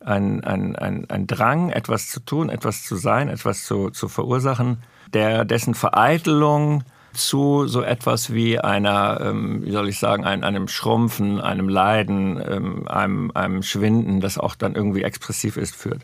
ein, 0.00 0.42
ein, 0.44 0.76
ein, 0.76 1.08
ein 1.08 1.26
Drang, 1.26 1.70
etwas 1.70 2.08
zu 2.08 2.20
tun, 2.20 2.48
etwas 2.48 2.84
zu 2.84 2.96
sein, 2.96 3.28
etwas 3.28 3.64
zu, 3.64 3.90
zu 3.90 4.08
verursachen, 4.08 4.78
der, 5.12 5.44
dessen 5.44 5.74
Vereitelung 5.74 6.84
zu 7.12 7.66
so 7.66 7.82
etwas 7.82 8.32
wie 8.32 8.58
einer, 8.58 9.20
ähm, 9.20 9.64
wie 9.64 9.70
soll 9.70 9.88
ich 9.88 9.98
sagen, 9.98 10.24
ein, 10.24 10.44
einem 10.44 10.68
Schrumpfen, 10.68 11.40
einem 11.40 11.68
Leiden, 11.68 12.42
ähm, 12.44 12.88
einem, 12.88 13.30
einem 13.34 13.62
Schwinden, 13.62 14.20
das 14.20 14.36
auch 14.36 14.54
dann 14.54 14.74
irgendwie 14.74 15.02
expressiv 15.02 15.56
ist, 15.56 15.76
führt. 15.76 16.00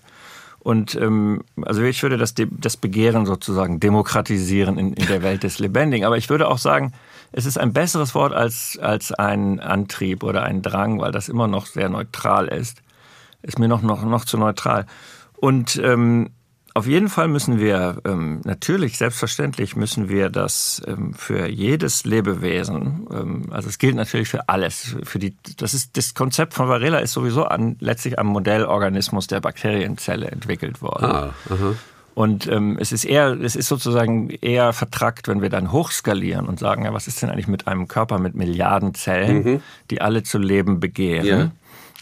Und 0.61 0.95
ähm, 0.95 1.43
also 1.63 1.83
ich 1.83 2.03
würde 2.03 2.19
das, 2.19 2.35
das 2.37 2.77
Begehren 2.77 3.25
sozusagen 3.25 3.81
demokratisieren 3.81 4.79
in, 4.79 4.93
in 4.93 5.07
der 5.07 5.23
Welt 5.23 5.43
des 5.43 5.59
Lebendigen. 5.59 6.07
Aber 6.07 6.19
ich 6.19 6.29
würde 6.29 6.49
auch 6.49 6.59
sagen, 6.59 6.93
es 7.33 7.47
ist 7.47 7.59
ein 7.59 7.73
besseres 7.73 8.15
Wort 8.15 8.35
als, 8.35 8.79
als 8.81 9.13
ein 9.13 9.59
Antrieb 9.61 10.23
oder 10.23 10.43
ein 10.43 10.63
Drang, 10.63 11.01
weil 11.01 11.13
das 11.13 11.29
immer 11.29 11.49
noch 11.49 11.67
sehr 11.67 11.89
neutral 11.89 12.49
ist. 12.49 12.83
Ist 13.43 13.59
mir 13.59 13.69
noch, 13.69 13.81
noch, 13.81 14.05
noch 14.05 14.27
zu 14.27 14.37
neutral. 14.37 14.87
Und 15.37 15.81
ähm, 15.83 16.31
auf 16.81 16.87
jeden 16.87 17.11
Fall 17.11 17.29
müssen 17.29 17.61
wir, 17.61 17.99
ähm, 18.07 18.41
natürlich, 18.45 18.97
selbstverständlich 18.97 19.77
müssen 19.77 20.09
wir 20.09 20.31
das 20.31 20.81
ähm, 20.87 21.13
für 21.13 21.47
jedes 21.47 22.05
Lebewesen, 22.05 23.07
ähm, 23.13 23.43
also 23.51 23.69
es 23.69 23.79
gilt 23.79 23.97
natürlich 23.97 24.31
für 24.31 24.49
alles, 24.49 24.97
für 25.03 25.19
die, 25.19 25.37
das 25.59 25.75
ist, 25.75 25.99
das 25.99 26.15
Konzept 26.15 26.55
von 26.55 26.69
Varela 26.69 27.01
ist 27.01 27.13
sowieso 27.13 27.45
an, 27.45 27.77
letztlich 27.81 28.19
am 28.19 28.29
Modellorganismus 28.29 29.27
der 29.27 29.41
Bakterienzelle 29.41 30.29
entwickelt 30.29 30.81
worden. 30.81 31.05
Ah, 31.05 31.35
aha. 31.51 31.75
Und 32.15 32.47
ähm, 32.47 32.79
es 32.81 32.93
ist 32.93 33.05
eher, 33.05 33.39
es 33.41 33.57
ist 33.57 33.69
sozusagen 33.69 34.31
eher 34.31 34.73
vertrackt, 34.73 35.29
wenn 35.29 35.43
wir 35.43 35.51
dann 35.51 35.73
hochskalieren 35.73 36.47
und 36.47 36.59
sagen, 36.59 36.87
ja, 36.87 36.95
was 36.95 37.09
ist 37.09 37.21
denn 37.21 37.29
eigentlich 37.29 37.47
mit 37.47 37.69
einem 37.69 37.89
Körper 37.89 38.19
mit 38.19 38.35
Milliarden 38.35 38.95
Zellen, 38.95 39.45
mhm. 39.45 39.63
die 39.91 40.01
alle 40.01 40.23
zu 40.23 40.39
leben 40.39 40.81
begehren? 40.81 41.27
Ja 41.27 41.51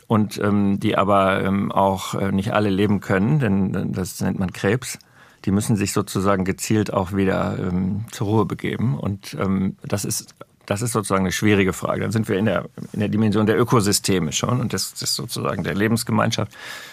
und 0.09 0.38
ähm, 0.38 0.81
die 0.81 0.97
aber 0.97 1.45
ähm, 1.45 1.71
auch 1.71 2.15
äh, 2.15 2.33
nicht 2.33 2.53
alle 2.53 2.71
leben 2.71 3.00
können, 3.00 3.38
denn 3.38 3.75
äh, 3.75 3.85
das 3.88 4.21
nennt 4.21 4.38
man 4.41 4.53
Krebs. 4.53 4.99
Die 5.45 5.53
müssen 5.53 5.77
sich 5.77 5.93
sozusagen 5.93 6.45
gezielt 6.45 6.93
auch 6.93 7.12
wieder 7.12 7.57
ähm, 7.61 8.07
zur 8.11 8.27
Ruhe 8.27 8.45
begeben. 8.47 8.99
Und 8.99 9.37
ähm, 9.38 9.77
das 9.83 10.05
ist 10.05 10.35
das 10.67 10.83
ist 10.83 10.93
sozusagen 10.93 11.25
eine 11.25 11.33
schwierige 11.33 11.73
Frage. 11.73 12.03
Dann 12.03 12.12
sind 12.12 12.29
wir 12.29 12.37
in 12.37 12.45
der, 12.45 12.67
in 12.93 13.00
der 13.00 13.09
Dimension 13.09 13.47
der 13.47 13.59
Ökosysteme 13.59 14.33
schon 14.33 14.61
und 14.61 14.75
das, 14.75 14.93
ist 15.00 15.15
sozusagen 15.15 15.65
der 15.65 15.75
Lebensgemeinschaft. 15.75 16.53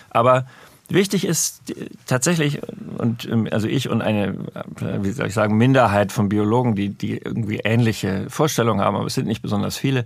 Aber 0.09 0.45
wichtig 0.87 1.25
ist 1.25 1.61
tatsächlich, 2.05 2.61
und 2.97 3.25
ähm, 3.25 3.49
also 3.51 3.67
ich 3.67 3.89
und 3.89 4.01
eine, 4.01 4.27
äh, 4.27 5.03
wie 5.03 5.11
soll 5.11 5.27
ich 5.27 5.33
sagen, 5.33 5.57
Minderheit 5.57 6.13
von 6.13 6.29
Biologen, 6.29 6.75
die, 6.75 6.89
die 6.89 7.17
irgendwie 7.17 7.57
ähnliche 7.57 8.29
Vorstellungen 8.29 8.79
haben, 8.79 8.95
aber 8.95 9.07
es 9.07 9.13
sind 9.13 9.27
nicht 9.27 9.41
besonders 9.41 9.75
viele, 9.75 10.05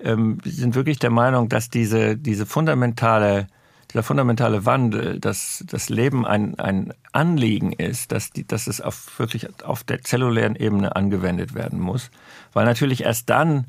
ähm, 0.00 0.38
sind 0.44 0.74
wirklich 0.74 0.98
der 0.98 1.10
Meinung, 1.10 1.48
dass 1.48 1.70
diese, 1.70 2.16
diese 2.16 2.46
fundamentale, 2.46 3.46
dieser 3.92 4.02
fundamentale 4.02 4.66
Wandel, 4.66 5.20
dass 5.20 5.64
das 5.68 5.88
Leben 5.88 6.26
ein, 6.26 6.58
ein 6.58 6.92
Anliegen 7.12 7.72
ist, 7.72 8.12
dass, 8.12 8.30
die, 8.30 8.46
dass 8.46 8.66
es 8.66 8.80
auf, 8.80 9.18
wirklich 9.18 9.48
auf 9.64 9.84
der 9.84 10.02
zellulären 10.02 10.56
Ebene 10.56 10.96
angewendet 10.96 11.54
werden 11.54 11.80
muss. 11.80 12.10
Weil 12.52 12.64
natürlich 12.64 13.04
erst 13.04 13.30
dann, 13.30 13.66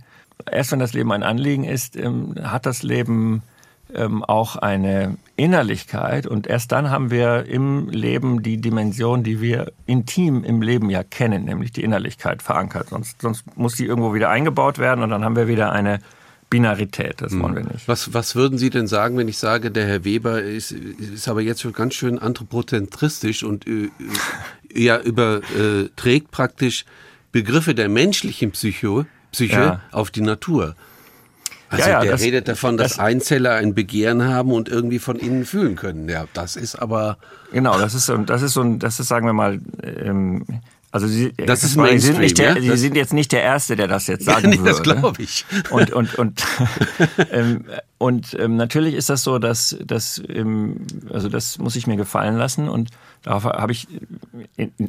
erst 0.51 0.71
wenn 0.71 0.79
das 0.79 0.93
Leben 0.93 1.11
ein 1.11 1.23
Anliegen 1.23 1.63
ist, 1.63 1.95
ähm, 1.95 2.35
hat 2.43 2.65
das 2.65 2.83
Leben 2.83 3.43
ähm, 3.93 4.23
auch 4.23 4.55
eine 4.55 5.17
Innerlichkeit 5.35 6.25
und 6.25 6.47
erst 6.47 6.71
dann 6.71 6.89
haben 6.89 7.11
wir 7.11 7.45
im 7.45 7.89
Leben 7.89 8.41
die 8.41 8.57
Dimension, 8.57 9.23
die 9.23 9.41
wir 9.41 9.71
intim 9.85 10.43
im 10.43 10.61
Leben 10.61 10.89
ja 10.89 11.03
kennen, 11.03 11.45
nämlich 11.45 11.71
die 11.71 11.83
Innerlichkeit 11.83 12.41
verankert. 12.41 12.89
Sonst, 12.89 13.21
sonst 13.21 13.57
muss 13.57 13.75
die 13.75 13.85
irgendwo 13.85 14.13
wieder 14.13 14.29
eingebaut 14.29 14.79
werden 14.79 15.03
und 15.03 15.11
dann 15.11 15.23
haben 15.23 15.35
wir 15.35 15.47
wieder 15.47 15.71
eine 15.71 15.99
Binarität, 16.49 17.21
das 17.21 17.37
wollen 17.37 17.55
wir 17.55 17.63
hm. 17.63 17.71
nicht. 17.73 17.87
Was, 17.87 18.13
was 18.13 18.35
würden 18.35 18.57
Sie 18.57 18.69
denn 18.69 18.87
sagen, 18.87 19.17
wenn 19.17 19.27
ich 19.27 19.37
sage, 19.37 19.71
der 19.71 19.87
Herr 19.87 20.05
Weber 20.05 20.41
ist, 20.41 20.71
ist 20.71 21.27
aber 21.27 21.41
jetzt 21.41 21.61
schon 21.61 21.73
ganz 21.73 21.95
schön 21.95 22.19
anthropozentristisch 22.19 23.43
und 23.43 23.67
äh, 23.67 23.89
ja 24.73 24.99
überträgt 24.99 26.31
praktisch 26.31 26.85
Begriffe 27.31 27.75
der 27.75 27.89
menschlichen 27.89 28.51
Psycho, 28.51 29.05
Psyche 29.31 29.55
ja. 29.55 29.81
auf 29.91 30.11
die 30.11 30.21
Natur? 30.21 30.75
Also 31.69 31.89
ja, 31.89 31.95
ja, 31.95 32.01
der 32.01 32.11
das, 32.11 32.21
redet 32.21 32.47
davon, 32.47 32.77
dass 32.77 32.91
das, 32.91 32.99
Einzeller 32.99 33.55
ein 33.55 33.73
Begehren 33.73 34.23
haben 34.23 34.51
und 34.51 34.69
irgendwie 34.69 34.99
von 34.99 35.17
innen 35.17 35.45
fühlen 35.45 35.75
können. 35.75 36.07
Ja, 36.07 36.25
das 36.33 36.55
ist 36.55 36.75
aber 36.75 37.17
genau. 37.51 37.77
Das 37.79 37.93
ist 37.95 38.11
das 38.27 38.41
ist 38.41 38.53
so 38.53 38.61
ein, 38.61 38.79
das 38.79 38.99
ist 38.99 39.07
sagen 39.07 39.25
wir 39.25 39.33
mal 39.33 39.59
ähm, 39.83 40.45
Also 40.95 41.07
Sie, 41.07 41.33
das 41.33 41.65
ist 41.65 41.73
Sie, 41.73 41.99
sind 41.99 42.19
nicht 42.19 42.37
der, 42.37 42.57
ja? 42.57 42.61
Sie 42.61 42.77
sind 42.77 42.95
jetzt 42.95 43.11
nicht 43.11 43.33
der 43.33 43.43
Erste, 43.43 43.75
der 43.75 43.89
das 43.89 44.07
jetzt 44.07 44.23
sagen 44.23 44.49
nee, 44.49 44.57
würde. 44.59 44.69
Das 44.69 44.81
glaube 44.81 45.21
ich. 45.21 45.45
Und, 45.69 45.91
und, 45.91 46.15
und, 46.15 46.45
ähm, 47.31 47.65
und 47.97 48.33
ähm, 48.39 48.55
natürlich 48.55 48.93
ist 48.93 49.09
das 49.09 49.21
so, 49.21 49.37
dass, 49.37 49.75
dass 49.83 50.23
ähm, 50.29 50.87
also 51.11 51.27
das 51.27 51.57
muss 51.57 51.75
ich 51.75 51.85
mir 51.85 51.97
gefallen 51.97 52.37
lassen 52.37 52.69
und 52.69 52.91
darauf 53.23 53.43
habe 53.43 53.73
ich, 53.73 53.89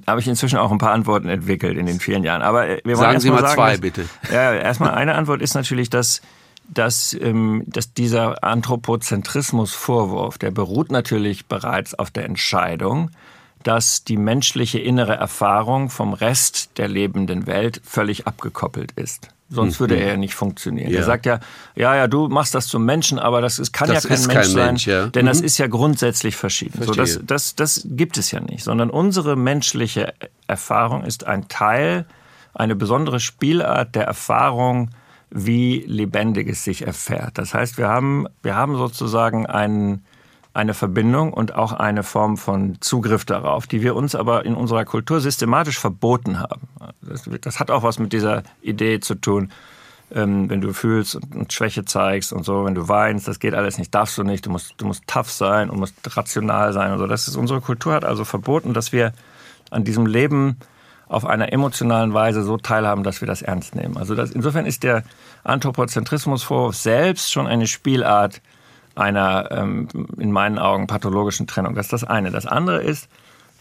habe 0.07 0.21
ich 0.21 0.29
inzwischen 0.29 0.61
auch 0.61 0.71
ein 0.71 0.79
paar 0.79 0.93
Antworten 0.93 1.29
entwickelt 1.29 1.77
in 1.77 1.87
den 1.87 1.99
vielen 1.99 2.23
Jahren. 2.23 2.43
Aber 2.43 2.69
äh, 2.69 2.81
wir 2.85 2.95
sagen 2.95 3.19
Sie 3.19 3.29
mal 3.29 3.41
sagen, 3.41 3.55
zwei, 3.55 3.73
dass, 3.73 3.81
bitte. 3.81 4.05
Ja, 4.31 4.55
erstmal 4.55 4.95
eine 4.95 5.17
Antwort 5.17 5.43
ist 5.43 5.55
natürlich, 5.55 5.91
dass 5.91 6.21
dass, 6.69 7.17
ähm, 7.21 7.65
dass 7.67 7.95
dieser 7.95 8.45
Anthropozentrismus-Vorwurf, 8.45 10.39
der 10.39 10.53
beruht 10.53 10.93
natürlich 10.93 11.47
bereits 11.47 11.95
auf 11.95 12.13
der 12.13 12.27
Entscheidung, 12.27 13.11
dass 13.67 14.05
die 14.05 14.17
menschliche 14.17 14.79
innere 14.79 15.15
Erfahrung 15.15 15.91
vom 15.91 16.13
Rest 16.13 16.71
der 16.79 16.89
lebenden 16.89 17.47
Welt 17.47 17.81
völlig 17.85 18.27
abgekoppelt 18.27 18.93
ist. 18.93 19.29
Sonst 19.49 19.79
würde 19.79 19.97
er 19.97 20.09
ja 20.09 20.17
nicht 20.17 20.35
funktionieren. 20.35 20.91
Ja. 20.91 20.99
Er 20.99 21.05
sagt 21.05 21.25
ja, 21.25 21.39
ja, 21.77 21.95
ja, 21.95 22.09
du 22.09 22.29
machst 22.29 22.55
das 22.55 22.67
zum 22.67 22.85
Menschen, 22.85 23.19
aber 23.19 23.41
das 23.41 23.61
ist, 23.61 23.73
kann 23.73 23.89
das 23.89 24.05
ja 24.05 24.11
kein 24.11 24.21
Mensch 24.21 24.35
kein 24.35 24.45
sein, 24.45 24.67
Mensch, 24.67 24.87
ja. 24.87 25.07
denn 25.07 25.25
mhm. 25.25 25.29
das 25.29 25.41
ist 25.41 25.59
ja 25.59 25.69
grundsätzlich 25.69 26.35
verschieden. 26.35 26.83
So, 26.83 26.93
das, 26.93 27.21
das, 27.25 27.55
das 27.55 27.87
gibt 27.91 28.19
es 28.19 28.33
ja 28.33 28.41
nicht, 28.41 28.65
sondern 28.65 28.91
unsere 28.91 29.37
menschliche 29.37 30.15
Erfahrung 30.49 31.05
ist 31.05 31.27
ein 31.27 31.47
Teil, 31.49 32.07
eine 32.55 32.75
besondere 32.75 33.21
Spielart 33.21 33.95
der 33.95 34.05
Erfahrung, 34.05 34.91
wie 35.31 35.85
lebendig 35.87 36.49
es 36.49 36.65
sich 36.65 36.87
erfährt. 36.87 37.39
Das 37.39 37.55
heißt, 37.55 37.79
wir 37.79 37.89
haben, 37.89 38.27
wir 38.43 38.57
haben 38.57 38.77
sozusagen 38.77 39.47
einen, 39.47 40.05
eine 40.57 40.75
Verbindung 40.75 41.33
und 41.33 41.55
auch 41.55 41.73
eine 41.73 42.03
Form 42.03 42.37
von 42.37 42.79
Zugriff 42.81 43.25
darauf, 43.25 43.67
die 43.67 43.83
wir 43.83 43.95
uns 43.95 44.15
aber 44.15 44.45
in 44.45 44.55
unserer 44.55 44.85
Kultur 44.85 45.21
systematisch 45.21 45.79
verboten 45.79 46.41
haben. 46.41 46.69
Das, 47.03 47.29
das 47.41 47.61
hat 47.61 47.71
auch 47.71 47.83
was 47.83 47.99
mit 47.99 48.13
dieser 48.13 48.43
Idee 48.63 49.01
zu 49.01 49.15
tun, 49.15 49.53
ähm, 50.13 50.49
wenn 50.49 50.61
du 50.61 50.73
fühlst 50.73 51.17
und, 51.17 51.35
und, 51.35 51.53
Schwäche 51.53 51.85
zeigst 51.85 52.33
und 52.33 52.45
so, 52.45 52.65
wenn 52.65 52.75
du 52.75 52.89
weinst, 52.89 53.29
das 53.29 53.39
geht 53.39 53.55
alles 53.55 53.77
nicht, 53.77 53.95
darfst 53.95 54.17
du 54.17 54.23
nicht, 54.23 54.47
du 54.47 54.51
musst, 54.51 54.75
du 54.79 54.87
musst 54.87 55.07
tough 55.07 55.31
sein 55.31 55.69
und 55.69 55.79
musst 55.79 55.95
rational 56.17 56.73
sein 56.73 56.93
und 56.93 56.99
so. 56.99 57.07
Das 57.07 57.29
ist 57.29 57.37
unsere 57.37 57.61
Kultur 57.61 57.93
hat 57.93 58.05
also 58.05 58.25
verboten, 58.25 58.73
dass 58.73 58.93
wir 58.93 59.13
an 59.71 59.85
diesem 59.85 60.07
Leben 60.07 60.57
auf 61.09 61.25
einer 61.25 61.53
emotionalen 61.53 62.15
Weise 62.15 62.43
so 62.43 62.57
teilhaben, 62.57 63.03
dass 63.05 63.21
wir 63.21 63.29
das 63.29 63.43
ernst 63.43 63.75
nehmen. 63.75 63.97
Also 63.97 64.15
das, 64.15 64.31
insofern 64.31 64.67
ist 64.67 64.83
der 64.83 65.05
Anthropozentrismusvorwurf 65.45 66.75
selbst 66.75 67.31
schon 67.31 67.47
eine 67.47 67.67
Spielart 67.67 68.41
einer, 68.97 69.51
ähm, 69.51 69.89
in 70.19 70.33
meinen 70.33 70.59
Augen, 70.59 70.87
pathologischen 70.87 71.47
Trennung. 71.47 71.75
Das 71.75 71.87
ist 71.87 71.93
das 71.93 72.05
eine. 72.05 72.31
Das 72.31 72.47
andere 72.47 72.83
ist, 72.83 73.09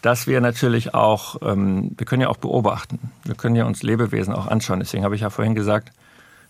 dass 0.02 0.26
wir 0.26 0.40
natürlich 0.40 0.94
auch, 0.94 1.36
ähm, 1.42 1.92
wir 1.96 2.06
können 2.06 2.22
ja 2.22 2.28
auch 2.28 2.36
beobachten. 2.36 2.98
Wir 3.24 3.34
können 3.34 3.56
ja 3.56 3.64
uns 3.64 3.82
Lebewesen 3.82 4.34
auch 4.34 4.46
anschauen. 4.46 4.80
Deswegen 4.80 5.04
habe 5.04 5.14
ich 5.14 5.22
ja 5.22 5.30
vorhin 5.30 5.54
gesagt, 5.54 5.90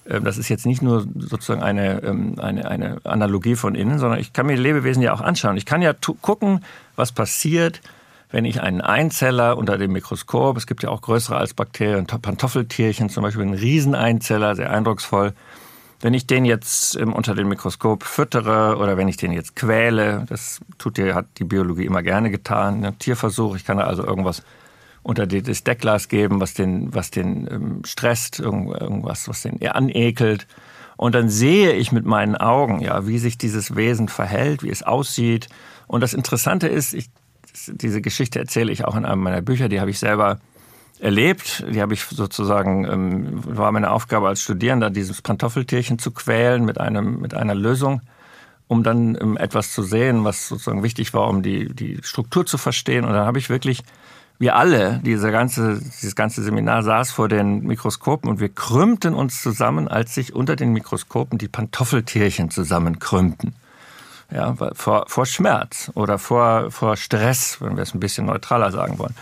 äh, 0.04 0.20
das 0.20 0.38
ist 0.38 0.48
jetzt 0.48 0.66
nicht 0.66 0.82
nur 0.82 1.06
sozusagen 1.16 1.62
eine, 1.62 2.02
ähm, 2.02 2.36
eine, 2.38 2.68
eine 2.68 2.98
Analogie 3.04 3.56
von 3.56 3.74
innen, 3.74 3.98
sondern 3.98 4.20
ich 4.20 4.32
kann 4.32 4.46
mir 4.46 4.56
Lebewesen 4.56 5.02
ja 5.02 5.12
auch 5.12 5.20
anschauen. 5.20 5.56
Ich 5.56 5.66
kann 5.66 5.82
ja 5.82 5.92
gucken, 6.20 6.64
was 6.96 7.12
passiert, 7.12 7.80
wenn 8.30 8.44
ich 8.44 8.60
einen 8.60 8.80
Einzeller 8.80 9.56
unter 9.56 9.78
dem 9.78 9.92
Mikroskop, 9.92 10.56
es 10.56 10.66
gibt 10.66 10.82
ja 10.82 10.90
auch 10.90 11.00
größere 11.00 11.36
als 11.36 11.54
Bakterien, 11.54 12.06
Pantoffeltierchen 12.06 13.08
zum 13.08 13.22
Beispiel, 13.22 13.42
einen 13.42 13.54
Rieseneinzeller, 13.54 14.56
sehr 14.56 14.70
eindrucksvoll, 14.70 15.32
wenn 16.00 16.14
ich 16.14 16.26
den 16.26 16.44
jetzt 16.44 16.96
ähm, 16.96 17.12
unter 17.12 17.34
dem 17.34 17.48
Mikroskop 17.48 18.04
füttere 18.04 18.76
oder 18.76 18.96
wenn 18.96 19.08
ich 19.08 19.16
den 19.16 19.32
jetzt 19.32 19.56
quäle, 19.56 20.26
das 20.28 20.60
tut 20.78 20.96
dir, 20.96 21.14
hat 21.14 21.26
die 21.38 21.44
Biologie 21.44 21.86
immer 21.86 22.02
gerne 22.02 22.30
getan, 22.30 22.84
ein 22.84 22.98
Tierversuch, 22.98 23.56
ich 23.56 23.64
kann 23.64 23.78
da 23.78 23.84
also 23.84 24.04
irgendwas 24.04 24.42
unter 25.02 25.26
das 25.26 25.62
Deckglas 25.62 26.08
geben, 26.08 26.40
was 26.40 26.54
den, 26.54 26.92
was 26.92 27.10
den 27.10 27.48
ähm, 27.50 27.82
stresst, 27.84 28.40
irgendwas, 28.40 29.28
was 29.28 29.42
den 29.42 29.64
anekelt. 29.66 30.46
Und 30.96 31.14
dann 31.14 31.28
sehe 31.28 31.74
ich 31.74 31.92
mit 31.92 32.06
meinen 32.06 32.36
Augen, 32.36 32.80
ja, 32.80 33.06
wie 33.06 33.18
sich 33.18 33.38
dieses 33.38 33.76
Wesen 33.76 34.08
verhält, 34.08 34.62
wie 34.62 34.70
es 34.70 34.82
aussieht. 34.82 35.48
Und 35.86 36.00
das 36.00 36.14
Interessante 36.14 36.66
ist, 36.66 36.94
ich 36.94 37.10
diese 37.68 38.00
Geschichte 38.00 38.38
erzähle 38.38 38.72
ich 38.72 38.84
auch 38.84 38.96
in 38.96 39.04
einem 39.04 39.22
meiner 39.22 39.42
Bücher, 39.42 39.68
die 39.68 39.80
habe 39.80 39.90
ich 39.90 39.98
selber 39.98 40.38
erlebt. 41.00 41.64
Die 41.70 41.80
habe 41.80 41.94
ich 41.94 42.02
sozusagen, 42.04 42.84
ähm, 42.84 43.56
war 43.56 43.72
meine 43.72 43.90
Aufgabe 43.90 44.28
als 44.28 44.40
Studierender, 44.42 44.90
dieses 44.90 45.22
Pantoffeltierchen 45.22 45.98
zu 45.98 46.10
quälen 46.10 46.64
mit, 46.64 46.80
einem, 46.80 47.20
mit 47.20 47.34
einer 47.34 47.54
Lösung, 47.54 48.00
um 48.68 48.82
dann 48.82 49.16
ähm, 49.20 49.36
etwas 49.36 49.72
zu 49.72 49.82
sehen, 49.82 50.24
was 50.24 50.48
sozusagen 50.48 50.82
wichtig 50.82 51.14
war, 51.14 51.28
um 51.28 51.42
die, 51.42 51.72
die 51.74 51.98
Struktur 52.02 52.46
zu 52.46 52.58
verstehen. 52.58 53.04
Und 53.04 53.12
dann 53.12 53.26
habe 53.26 53.38
ich 53.38 53.50
wirklich, 53.50 53.82
wir 54.38 54.56
alle, 54.56 55.00
diese 55.04 55.30
ganze, 55.30 55.80
dieses 55.80 56.14
ganze 56.14 56.42
Seminar 56.42 56.82
saß 56.82 57.10
vor 57.10 57.28
den 57.28 57.62
Mikroskopen 57.62 58.28
und 58.28 58.40
wir 58.40 58.48
krümmten 58.48 59.14
uns 59.14 59.42
zusammen, 59.42 59.88
als 59.88 60.14
sich 60.14 60.34
unter 60.34 60.56
den 60.56 60.72
Mikroskopen 60.72 61.38
die 61.38 61.48
Pantoffeltierchen 61.48 62.50
zusammenkrümmten 62.50 63.54
ja, 64.30 64.54
vor, 64.74 65.04
vor 65.06 65.26
Schmerz 65.26 65.90
oder 65.94 66.18
vor, 66.18 66.70
vor 66.70 66.96
Stress, 66.96 67.58
wenn 67.60 67.76
wir 67.76 67.82
es 67.82 67.94
ein 67.94 68.00
bisschen 68.00 68.26
neutraler 68.26 68.72
sagen 68.72 68.98
wollen. 68.98 69.14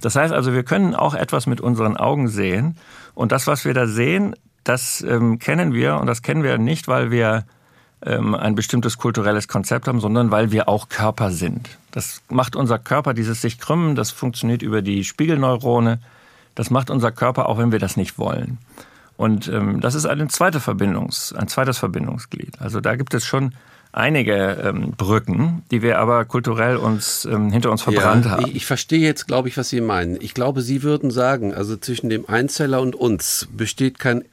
Das 0.00 0.16
heißt 0.16 0.32
also, 0.32 0.52
wir 0.52 0.62
können 0.62 0.94
auch 0.94 1.14
etwas 1.14 1.46
mit 1.46 1.60
unseren 1.60 1.96
Augen 1.96 2.28
sehen 2.28 2.76
und 3.14 3.32
das, 3.32 3.46
was 3.46 3.64
wir 3.64 3.74
da 3.74 3.86
sehen, 3.86 4.34
das 4.64 5.02
ähm, 5.02 5.38
kennen 5.38 5.72
wir 5.72 5.96
und 5.96 6.06
das 6.06 6.22
kennen 6.22 6.42
wir 6.42 6.58
nicht, 6.58 6.88
weil 6.88 7.10
wir 7.10 7.44
ähm, 8.02 8.34
ein 8.34 8.54
bestimmtes 8.54 8.98
kulturelles 8.98 9.48
Konzept 9.48 9.88
haben, 9.88 10.00
sondern 10.00 10.30
weil 10.30 10.52
wir 10.52 10.68
auch 10.68 10.88
Körper 10.88 11.30
sind. 11.30 11.68
Das 11.90 12.22
macht 12.28 12.56
unser 12.56 12.78
Körper, 12.78 13.14
dieses 13.14 13.40
sich 13.42 13.58
krümmen, 13.58 13.94
das 13.94 14.10
funktioniert 14.10 14.62
über 14.62 14.82
die 14.82 15.04
Spiegelneurone. 15.04 16.00
Das 16.54 16.70
macht 16.70 16.90
unser 16.90 17.12
Körper, 17.12 17.48
auch 17.48 17.58
wenn 17.58 17.72
wir 17.72 17.78
das 17.78 17.96
nicht 17.96 18.18
wollen. 18.18 18.58
Und 19.16 19.48
ähm, 19.48 19.80
das 19.80 19.94
ist 19.94 20.06
eine 20.06 20.28
zweite 20.28 20.60
Verbindungs, 20.60 21.34
ein 21.34 21.48
zweites 21.48 21.78
Verbindungsglied. 21.78 22.60
Also 22.60 22.80
da 22.80 22.96
gibt 22.96 23.12
es 23.12 23.26
schon 23.26 23.54
einige 23.92 24.58
ähm, 24.62 24.92
Brücken, 24.96 25.62
die 25.70 25.82
wir 25.82 25.98
aber 25.98 26.24
kulturell 26.24 26.76
uns 26.76 27.24
ähm, 27.24 27.50
hinter 27.50 27.70
uns 27.70 27.82
verbrannt 27.82 28.24
ja, 28.24 28.30
haben. 28.32 28.46
Ich, 28.46 28.56
ich 28.56 28.66
verstehe 28.66 29.00
jetzt, 29.00 29.26
glaube 29.26 29.48
ich, 29.48 29.56
was 29.56 29.68
Sie 29.68 29.80
meinen. 29.80 30.18
Ich 30.20 30.34
glaube, 30.34 30.62
Sie 30.62 30.82
würden 30.82 31.10
sagen, 31.10 31.54
also 31.54 31.76
zwischen 31.76 32.08
dem 32.08 32.28
Einzeller 32.28 32.80
und 32.80 32.94
uns 32.94 33.48
besteht 33.52 33.98
kein 33.98 34.24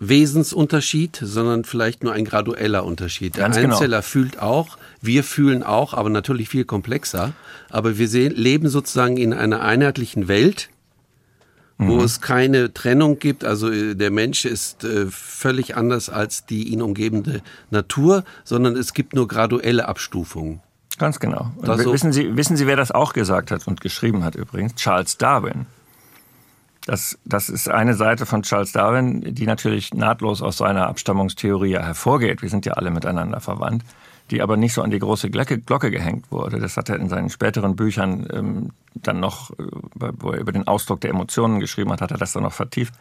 Wesensunterschied, 0.00 1.18
sondern 1.20 1.64
vielleicht 1.64 2.04
nur 2.04 2.12
ein 2.12 2.24
gradueller 2.24 2.84
Unterschied. 2.84 3.36
Der 3.36 3.44
Ganz 3.44 3.56
genau. 3.56 3.74
Einzeller 3.74 4.02
fühlt 4.02 4.40
auch, 4.40 4.78
wir 5.00 5.24
fühlen 5.24 5.62
auch, 5.62 5.94
aber 5.94 6.08
natürlich 6.08 6.48
viel 6.48 6.64
komplexer. 6.64 7.32
Aber 7.70 7.98
wir 7.98 8.08
sehen, 8.08 8.34
leben 8.34 8.68
sozusagen 8.68 9.16
in 9.16 9.32
einer 9.32 9.60
einheitlichen 9.60 10.28
Welt, 10.28 10.68
wo 11.78 11.94
mhm. 11.94 12.00
es 12.00 12.20
keine 12.20 12.74
Trennung 12.74 13.18
gibt. 13.18 13.44
Also 13.44 13.70
äh, 13.70 13.94
der 13.94 14.10
Mensch 14.10 14.44
ist 14.44 14.84
äh, 14.84 15.06
völlig 15.06 15.76
anders 15.76 16.10
als 16.10 16.44
die 16.44 16.68
ihn 16.68 16.82
umgebende 16.82 17.40
Natur, 17.70 18.24
sondern 18.44 18.76
es 18.76 18.92
gibt 18.92 19.14
nur 19.14 19.28
graduelle 19.28 19.88
Abstufungen. 19.88 20.60
Ganz 20.98 21.20
genau. 21.20 21.52
So 21.62 21.92
wissen, 21.92 22.12
Sie, 22.12 22.36
wissen 22.36 22.56
Sie, 22.56 22.66
wer 22.66 22.74
das 22.74 22.90
auch 22.90 23.12
gesagt 23.12 23.52
hat 23.52 23.68
und 23.68 23.80
geschrieben 23.80 24.24
hat 24.24 24.34
übrigens? 24.34 24.74
Charles 24.74 25.16
Darwin. 25.16 25.66
Das, 26.84 27.18
das 27.24 27.48
ist 27.48 27.68
eine 27.68 27.94
Seite 27.94 28.26
von 28.26 28.42
Charles 28.42 28.72
Darwin, 28.72 29.34
die 29.34 29.46
natürlich 29.46 29.94
nahtlos 29.94 30.42
aus 30.42 30.56
seiner 30.56 30.88
Abstammungstheorie 30.88 31.74
hervorgeht. 31.74 32.42
Wir 32.42 32.48
sind 32.48 32.66
ja 32.66 32.72
alle 32.72 32.90
miteinander 32.90 33.40
verwandt 33.40 33.84
die 34.30 34.42
aber 34.42 34.56
nicht 34.56 34.74
so 34.74 34.82
an 34.82 34.90
die 34.90 34.98
große 34.98 35.30
Glocke, 35.30 35.90
gehängt 35.90 36.30
wurde. 36.30 36.58
Das 36.58 36.76
hat 36.76 36.88
er 36.88 36.96
in 36.96 37.08
seinen 37.08 37.30
späteren 37.30 37.76
Büchern 37.76 38.26
ähm, 38.32 38.70
dann 38.94 39.20
noch, 39.20 39.50
äh, 39.52 39.64
wo 39.94 40.32
er 40.32 40.40
über 40.40 40.52
den 40.52 40.66
Ausdruck 40.66 41.00
der 41.00 41.10
Emotionen 41.10 41.60
geschrieben 41.60 41.90
hat, 41.92 42.00
hat 42.00 42.10
er 42.10 42.18
das 42.18 42.32
dann 42.32 42.42
noch 42.42 42.52
vertieft. 42.52 42.94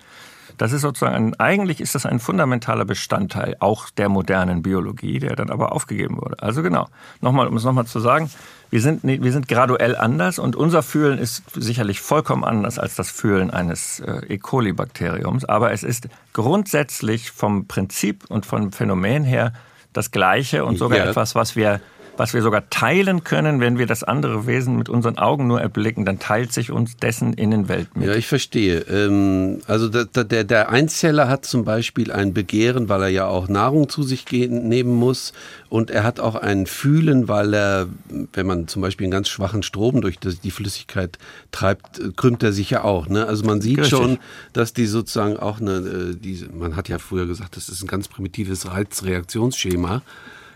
Das 0.57 0.71
ist 0.71 0.81
sozusagen, 0.81 1.15
ein, 1.15 1.39
eigentlich 1.39 1.81
ist 1.81 1.93
das 1.93 2.05
ein 2.05 2.19
fundamentaler 2.19 2.85
Bestandteil 2.85 3.55
auch 3.59 3.89
der 3.89 4.09
modernen 4.09 4.63
Biologie, 4.63 5.19
der 5.19 5.35
dann 5.35 5.49
aber 5.49 5.71
aufgegeben 5.71 6.17
wurde. 6.17 6.41
Also 6.41 6.63
genau, 6.63 6.87
nochmal, 7.21 7.47
um 7.47 7.57
es 7.57 7.63
nochmal 7.63 7.85
zu 7.85 7.99
sagen, 7.99 8.29
wir 8.69 8.81
sind, 8.81 9.03
wir 9.03 9.31
sind 9.31 9.47
graduell 9.47 9.95
anders 9.95 10.39
und 10.39 10.55
unser 10.55 10.83
Fühlen 10.83 11.19
ist 11.19 11.43
sicherlich 11.53 12.01
vollkommen 12.01 12.43
anders 12.43 12.79
als 12.79 12.95
das 12.95 13.09
Fühlen 13.09 13.51
eines 13.51 13.99
äh, 13.99 14.25
E. 14.27 14.37
coli-Bakteriums, 14.37 15.45
aber 15.45 15.71
es 15.71 15.83
ist 15.83 16.09
grundsätzlich 16.33 17.31
vom 17.31 17.67
Prinzip 17.67 18.25
und 18.29 18.45
vom 18.45 18.71
Phänomen 18.71 19.23
her 19.23 19.53
das 19.97 20.11
Gleiche 20.11 20.63
und 20.63 20.77
sogar 20.77 20.99
ja. 20.99 21.09
etwas, 21.09 21.35
was 21.35 21.55
wir 21.55 21.81
was 22.17 22.33
wir 22.33 22.41
sogar 22.41 22.69
teilen 22.69 23.23
können, 23.23 23.59
wenn 23.59 23.77
wir 23.77 23.85
das 23.85 24.03
andere 24.03 24.47
Wesen 24.47 24.77
mit 24.77 24.89
unseren 24.89 25.17
Augen 25.17 25.47
nur 25.47 25.61
erblicken, 25.61 26.05
dann 26.05 26.19
teilt 26.19 26.51
sich 26.53 26.71
uns 26.71 26.97
dessen 26.97 27.33
Innenwelt 27.33 27.95
mit. 27.95 28.07
Ja, 28.07 28.15
ich 28.15 28.27
verstehe. 28.27 28.79
Ähm, 28.89 29.59
also 29.67 29.89
der, 29.89 30.05
der, 30.05 30.43
der 30.43 30.69
Einzeller 30.69 31.27
hat 31.27 31.45
zum 31.45 31.65
Beispiel 31.65 32.11
ein 32.11 32.33
Begehren, 32.33 32.89
weil 32.89 33.03
er 33.03 33.09
ja 33.09 33.27
auch 33.27 33.47
Nahrung 33.47 33.89
zu 33.89 34.03
sich 34.03 34.25
nehmen 34.31 34.93
muss. 34.93 35.33
Und 35.69 35.91
er 35.91 36.03
hat 36.03 36.19
auch 36.19 36.35
ein 36.35 36.65
Fühlen, 36.65 37.27
weil 37.27 37.53
er, 37.53 37.87
wenn 38.33 38.47
man 38.47 38.67
zum 38.67 38.81
Beispiel 38.81 39.05
einen 39.05 39.11
ganz 39.11 39.29
schwachen 39.29 39.63
Strom 39.63 40.01
durch 40.01 40.17
die 40.19 40.51
Flüssigkeit 40.51 41.17
treibt, 41.51 41.99
krümmt 42.15 42.43
er 42.43 42.53
sich 42.53 42.69
ja 42.69 42.83
auch. 42.83 43.07
Ne? 43.07 43.25
Also 43.25 43.45
man 43.45 43.61
sieht 43.61 43.79
Richtig. 43.79 43.97
schon, 43.97 44.17
dass 44.53 44.73
die 44.73 44.85
sozusagen 44.85 45.37
auch 45.37 45.59
eine, 45.59 45.77
äh, 45.77 46.15
diese, 46.15 46.47
man 46.49 46.75
hat 46.75 46.89
ja 46.89 46.99
früher 46.99 47.27
gesagt, 47.27 47.57
das 47.57 47.69
ist 47.69 47.83
ein 47.83 47.87
ganz 47.87 48.07
primitives 48.07 48.69
Reizreaktionsschema. 48.71 50.01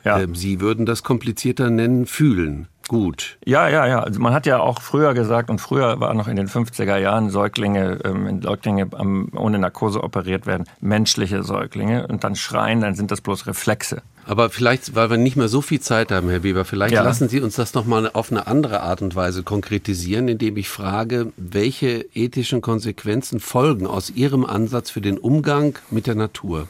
Ja. 0.04 0.20
Ähm, 0.20 0.36
Sie 0.36 0.60
würden 0.60 0.86
das 0.86 1.04
komplizierter 1.04 1.70
nennen, 1.70 2.06
fühlen. 2.06 2.68
gut. 2.88 3.38
Ja, 3.46 3.70
ja, 3.70 3.88
ja. 3.88 4.02
Also 4.02 4.20
man 4.20 4.34
hat 4.34 4.46
ja 4.46 4.60
auch 4.60 4.82
früher 4.82 5.14
gesagt, 5.14 5.50
und 5.50 5.60
früher 5.60 6.00
war 6.02 6.14
noch 6.14 6.28
in 6.28 6.36
den 6.36 6.50
50er 6.50 6.98
Jahren 6.98 7.30
Säuglinge, 7.30 8.00
ähm, 8.04 8.42
Säuglinge 8.42 8.90
ähm, 9.00 9.30
ohne 9.34 9.60
Narkose 9.60 10.04
operiert 10.04 10.46
werden, 10.46 10.66
menschliche 10.82 11.44
Säuglinge 11.44 12.08
und 12.08 12.26
dann 12.26 12.36
schreien, 12.36 12.82
dann 12.82 12.96
sind 12.96 13.12
das 13.12 13.22
bloß 13.22 13.48
Reflexe. 13.48 14.02
Aber 14.26 14.50
vielleicht, 14.50 14.94
weil 14.96 15.10
wir 15.10 15.18
nicht 15.18 15.36
mehr 15.36 15.48
so 15.48 15.62
viel 15.62 15.80
Zeit 15.80 16.12
haben, 16.12 16.30
Herr 16.30 16.44
Weber, 16.44 16.66
vielleicht 16.66 16.94
ja. 16.94 17.04
lassen 17.04 17.30
Sie 17.30 17.40
uns 17.40 17.56
das 17.56 17.74
nochmal 17.74 18.10
auf 18.12 18.32
eine 18.32 18.46
andere 18.48 18.82
Art 18.82 19.02
und 19.02 19.16
Weise 19.16 19.44
konkretisieren, 19.44 20.28
indem 20.28 20.58
ich 20.58 20.70
frage, 20.70 21.32
welche 21.38 22.06
ethischen 22.14 22.62
Konsequenzen 22.62 23.40
folgen 23.40 23.88
aus 23.88 24.10
Ihrem 24.10 24.46
Ansatz 24.46 24.90
für 24.90 25.02
den 25.02 25.18
Umgang 25.18 25.80
mit 25.90 26.08
der 26.08 26.16
Natur? 26.16 26.68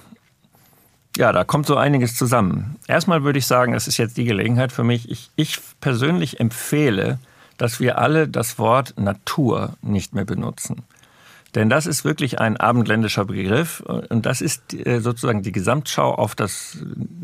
Ja, 1.17 1.32
da 1.34 1.43
kommt 1.43 1.65
so 1.65 1.76
einiges 1.76 2.15
zusammen. 2.15 2.78
Erstmal 2.88 3.24
würde 3.24 3.39
ich 3.39 3.45
sagen, 3.45 3.74
es 3.74 3.88
ist 3.88 3.97
jetzt 3.97 4.17
die 4.17 4.24
Gelegenheit 4.24 4.71
für 4.71 4.84
mich. 4.84 5.10
Ich, 5.12 5.30
ich 5.36 5.60
persönlich 5.82 6.39
empfehle, 6.39 7.19
dass 7.58 7.80
wir 7.80 7.97
alle 7.97 8.28
das 8.28 8.58
Wort 8.58 8.93
Natur 8.97 9.74
nicht 9.82 10.15
mehr 10.15 10.26
benutzen. 10.26 10.84
Denn 11.54 11.69
das 11.69 11.86
ist 11.86 12.06
wirklich 12.06 12.39
ein 12.39 12.56
abendländischer 12.56 13.26
Begriff 13.26 13.82
und 13.82 14.26
das 14.26 14.39
ist 14.39 14.74
äh, 14.74 15.02
sozusagen 15.02 15.43
die 15.43 15.52
Gesamtschau 15.52 16.15
auf 16.15 16.34
das 16.34 16.78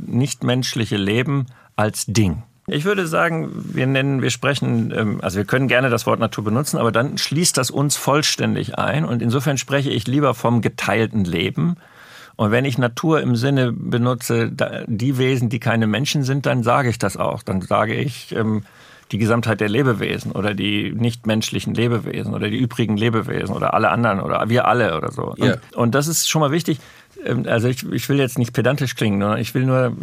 nichtmenschliche 0.05 0.97
Leben 0.97 1.45
als 1.77 2.05
Ding. 2.07 2.43
Ich 2.69 2.83
würde 2.83 3.07
sagen, 3.07 3.49
wir 3.53 3.87
nennen, 3.87 4.21
wir 4.21 4.29
sprechen, 4.29 4.91
ähm, 4.93 5.19
also 5.21 5.37
wir 5.37 5.45
können 5.45 5.69
gerne 5.69 5.89
das 5.89 6.05
Wort 6.05 6.19
Natur 6.19 6.43
benutzen, 6.43 6.77
aber 6.77 6.91
dann 6.91 7.17
schließt 7.17 7.57
das 7.57 7.71
uns 7.71 7.95
vollständig 7.95 8.77
ein 8.77 9.05
und 9.05 9.21
insofern 9.21 9.57
spreche 9.57 9.89
ich 9.89 10.07
lieber 10.07 10.33
vom 10.33 10.61
geteilten 10.61 11.23
Leben 11.23 11.77
und 12.37 12.51
wenn 12.51 12.65
ich 12.65 12.77
Natur 12.77 13.19
im 13.21 13.35
Sinne 13.35 13.73
benutze, 13.73 14.51
die 14.85 15.17
Wesen, 15.17 15.49
die 15.49 15.59
keine 15.59 15.87
Menschen 15.87 16.23
sind, 16.23 16.45
dann 16.45 16.61
sage 16.61 16.89
ich 16.89 16.99
das 16.99 17.17
auch. 17.17 17.41
Dann 17.41 17.61
sage 17.61 17.95
ich 17.95 18.31
ähm, 18.31 18.63
die 19.11 19.17
Gesamtheit 19.17 19.59
der 19.59 19.69
Lebewesen 19.69 20.31
oder 20.33 20.53
die 20.53 20.93
nichtmenschlichen 20.93 21.73
Lebewesen 21.73 22.35
oder 22.35 22.49
die 22.49 22.57
übrigen 22.57 22.95
Lebewesen 22.95 23.55
oder 23.55 23.73
alle 23.73 23.89
anderen 23.89 24.19
oder 24.19 24.49
wir 24.49 24.67
alle 24.67 24.95
oder 24.95 25.11
so. 25.11 25.33
Yeah. 25.39 25.53
Und, 25.53 25.75
und 25.75 25.95
das 25.95 26.07
ist 26.07 26.29
schon 26.29 26.41
mal 26.41 26.51
wichtig. 26.51 26.77
Ähm, 27.25 27.45
also 27.47 27.69
ich, 27.69 27.83
ich 27.91 28.07
will 28.07 28.19
jetzt 28.19 28.37
nicht 28.37 28.53
pedantisch 28.53 28.95
klingen, 28.95 29.19
sondern 29.19 29.39
ich 29.39 29.55
will 29.55 29.65
nur 29.65 29.93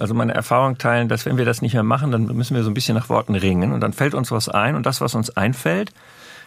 also 0.00 0.12
meine 0.12 0.34
Erfahrung 0.34 0.78
teilen, 0.78 1.08
dass 1.08 1.24
wenn 1.24 1.38
wir 1.38 1.44
das 1.44 1.62
nicht 1.62 1.74
mehr 1.74 1.84
machen, 1.84 2.10
dann 2.10 2.26
müssen 2.26 2.56
wir 2.56 2.64
so 2.64 2.70
ein 2.70 2.74
bisschen 2.74 2.96
nach 2.96 3.08
Worten 3.08 3.36
ringen 3.36 3.72
und 3.72 3.80
dann 3.80 3.92
fällt 3.92 4.14
uns 4.14 4.32
was 4.32 4.48
ein 4.48 4.74
und 4.74 4.86
das, 4.86 5.00
was 5.00 5.14
uns 5.14 5.30
einfällt, 5.30 5.92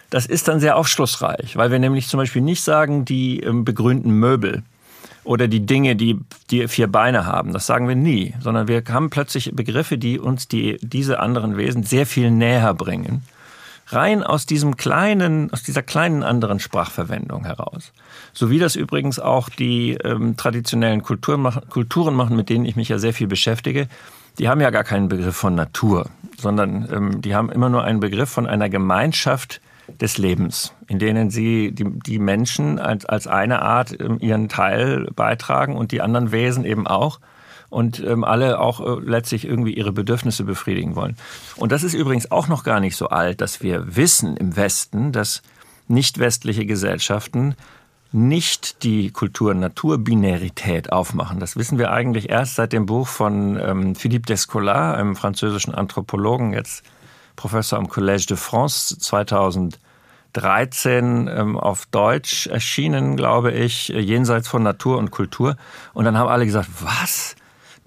das 0.10 0.26
ist 0.26 0.50
dann 0.50 0.60
sehr 0.60 0.76
aufschlussreich, 0.76 1.56
weil 1.56 1.72
wir 1.72 1.80
nämlich 1.80 2.10
zum 2.10 2.18
Beispiel 2.18 2.42
nicht 2.42 2.62
sagen, 2.62 3.06
die 3.06 3.40
ähm, 3.40 3.64
begrünten 3.64 4.12
Möbel 4.12 4.64
oder 5.24 5.48
die 5.48 5.66
Dinge, 5.66 5.96
die, 5.96 6.20
die 6.50 6.68
vier 6.68 6.88
Beine 6.88 7.26
haben. 7.26 7.54
Das 7.54 7.66
sagen 7.66 7.88
wir 7.88 7.96
nie, 7.96 8.34
sondern 8.42 8.68
wir 8.68 8.84
haben 8.90 9.10
plötzlich 9.10 9.52
Begriffe, 9.54 9.98
die 9.98 10.20
uns 10.20 10.48
die, 10.48 10.78
diese 10.82 11.20
anderen 11.20 11.58
Wesen 11.58 11.84
sehr 11.84 12.06
viel 12.06 12.32
näher 12.32 12.74
bringen. 12.74 13.24
Rein 13.92 14.22
aus 14.22 14.46
diesem 14.46 14.78
kleinen, 14.78 15.52
aus 15.52 15.64
dieser 15.64 15.82
kleinen 15.82 16.22
anderen 16.22 16.60
Sprachverwendung 16.60 17.46
heraus. 17.46 17.92
So 18.34 18.52
wie 18.52 18.60
das 18.60 18.76
übrigens 18.76 19.20
auch 19.20 19.50
die 19.50 19.94
ähm, 20.04 20.38
traditionellen 20.38 21.02
Kulturen 21.02 21.42
machen, 21.42 21.68
Kulturen 21.70 22.14
machen, 22.14 22.36
mit 22.36 22.50
denen 22.50 22.66
ich 22.66 22.76
mich 22.76 22.90
ja 22.90 23.00
sehr 23.00 23.14
viel 23.14 23.28
beschäftige. 23.28 23.88
Die 24.38 24.48
haben 24.48 24.62
ja 24.62 24.70
gar 24.70 24.84
keinen 24.84 25.10
Begriff 25.10 25.36
von 25.36 25.56
Natur, 25.56 26.08
sondern 26.38 26.88
ähm, 26.94 27.22
die 27.22 27.36
haben 27.36 27.52
immer 27.52 27.70
nur 27.70 27.84
einen 27.84 28.00
Begriff 28.00 28.30
von 28.30 28.46
einer 28.46 28.70
Gemeinschaft, 28.70 29.60
des 30.00 30.18
Lebens, 30.18 30.74
in 30.88 31.00
denen 31.00 31.30
sie 31.30 31.72
die, 31.72 31.86
die 31.86 32.20
Menschen 32.20 32.80
als, 32.80 33.06
als 33.06 33.28
eine 33.28 33.62
Art 33.62 34.00
ähm, 34.00 34.18
ihren 34.20 34.50
Teil 34.50 35.08
beitragen 35.16 35.76
und 35.76 35.92
die 35.92 36.02
anderen 36.02 36.32
Wesen 36.32 36.66
eben 36.66 36.88
auch 36.88 37.20
und 37.70 38.00
ähm, 38.00 38.24
alle 38.24 38.60
auch 38.60 38.80
äh, 38.80 39.02
letztlich 39.02 39.46
irgendwie 39.46 39.74
ihre 39.74 39.92
Bedürfnisse 39.92 40.44
befriedigen 40.44 40.96
wollen. 40.96 41.16
Und 41.56 41.72
das 41.72 41.84
ist 41.84 41.94
übrigens 41.94 42.32
auch 42.32 42.48
noch 42.48 42.64
gar 42.64 42.80
nicht 42.80 42.96
so 42.96 43.10
alt, 43.10 43.42
dass 43.42 43.62
wir 43.62 43.96
wissen 43.96 44.38
im 44.38 44.56
Westen, 44.56 45.12
dass 45.12 45.42
nicht 45.88 46.20
westliche 46.20 46.66
Gesellschaften 46.66 47.56
nicht 48.12 48.84
die 48.84 49.12
Kultur-Natur-Binarität 49.12 50.92
aufmachen. 50.92 51.40
Das 51.40 51.58
wissen 51.58 51.78
wir 51.78 51.92
eigentlich 51.92 52.30
erst 52.30 52.56
seit 52.56 52.74
dem 52.74 52.88
Buch 52.88 53.08
von 53.08 53.60
ähm, 53.62 53.96
Philippe 53.96 54.26
Descola, 54.26 54.94
einem 54.96 55.16
französischen 55.16 55.76
Anthropologen, 55.76 56.54
jetzt 56.54 56.84
Professor 57.40 57.80
am 57.80 57.88
Collège 57.88 58.28
de 58.28 58.36
France 58.36 58.98
2013 59.00 61.30
ähm, 61.34 61.58
auf 61.58 61.86
Deutsch 61.86 62.48
erschienen, 62.48 63.16
glaube 63.16 63.54
ich, 63.54 63.88
jenseits 63.88 64.50
von 64.50 64.62
Natur 64.62 64.98
und 64.98 65.10
Kultur. 65.10 65.56
Und 65.94 66.04
dann 66.04 66.18
haben 66.18 66.28
alle 66.28 66.46
gesagt, 66.46 66.68
was? 66.82 67.38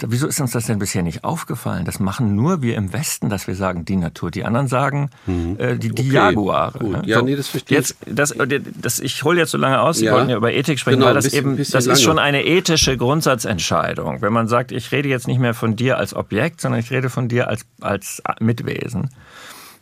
Wieso 0.09 0.27
ist 0.27 0.41
uns 0.41 0.53
das 0.53 0.67
denn 0.67 0.79
bisher 0.79 1.03
nicht 1.03 1.25
aufgefallen? 1.25 1.85
Das 1.85 2.01
machen 2.01 2.35
nur 2.35 2.63
wir 2.63 2.77
im 2.77 2.93
Westen, 2.93 3.29
dass 3.29 3.47
wir 3.47 3.55
sagen, 3.55 3.85
die 3.85 3.97
Natur. 3.97 4.31
Die 4.31 4.45
anderen 4.45 4.69
sagen, 4.69 5.11
mhm. 5.27 5.57
äh, 5.59 5.77
die, 5.77 5.91
die 5.91 6.03
okay. 6.03 6.13
Jaguare. 6.13 6.79
Gut. 6.79 7.07
Ja, 7.07 7.19
so, 7.19 7.25
nee, 7.25 7.37
das 7.37 7.49
verstehe 7.49 7.79
jetzt, 7.79 7.97
das, 8.07 8.35
das, 8.81 8.99
Ich 8.99 9.23
hole 9.25 9.39
jetzt 9.39 9.51
so 9.51 9.59
lange 9.59 9.81
aus, 9.81 9.99
Sie 9.99 10.07
ja. 10.07 10.15
wollten 10.15 10.31
ja 10.31 10.37
über 10.37 10.53
Ethik 10.53 10.79
sprechen, 10.79 10.99
genau, 10.99 11.09
weil 11.09 11.15
das 11.15 11.25
bisschen, 11.25 11.39
eben, 11.39 11.57
bisschen 11.57 11.73
das 11.73 11.87
lange. 11.87 11.99
ist 11.99 12.03
schon 12.03 12.19
eine 12.19 12.45
ethische 12.45 12.97
Grundsatzentscheidung. 12.97 14.23
Wenn 14.23 14.33
man 14.33 14.49
sagt, 14.49 14.73
ich 14.73 14.93
rede 14.93 15.09
jetzt 15.09 15.27
nicht 15.27 15.39
mehr 15.39 15.55
von 15.55 15.77
dir 15.77 15.99
als 15.99 16.15
Objekt, 16.15 16.61
sondern 16.61 16.81
ich 16.81 16.91
rede 16.91 17.11
von 17.11 17.29
dir 17.29 17.49
als, 17.49 17.65
als 17.81 18.23
Mitwesen. 18.41 19.11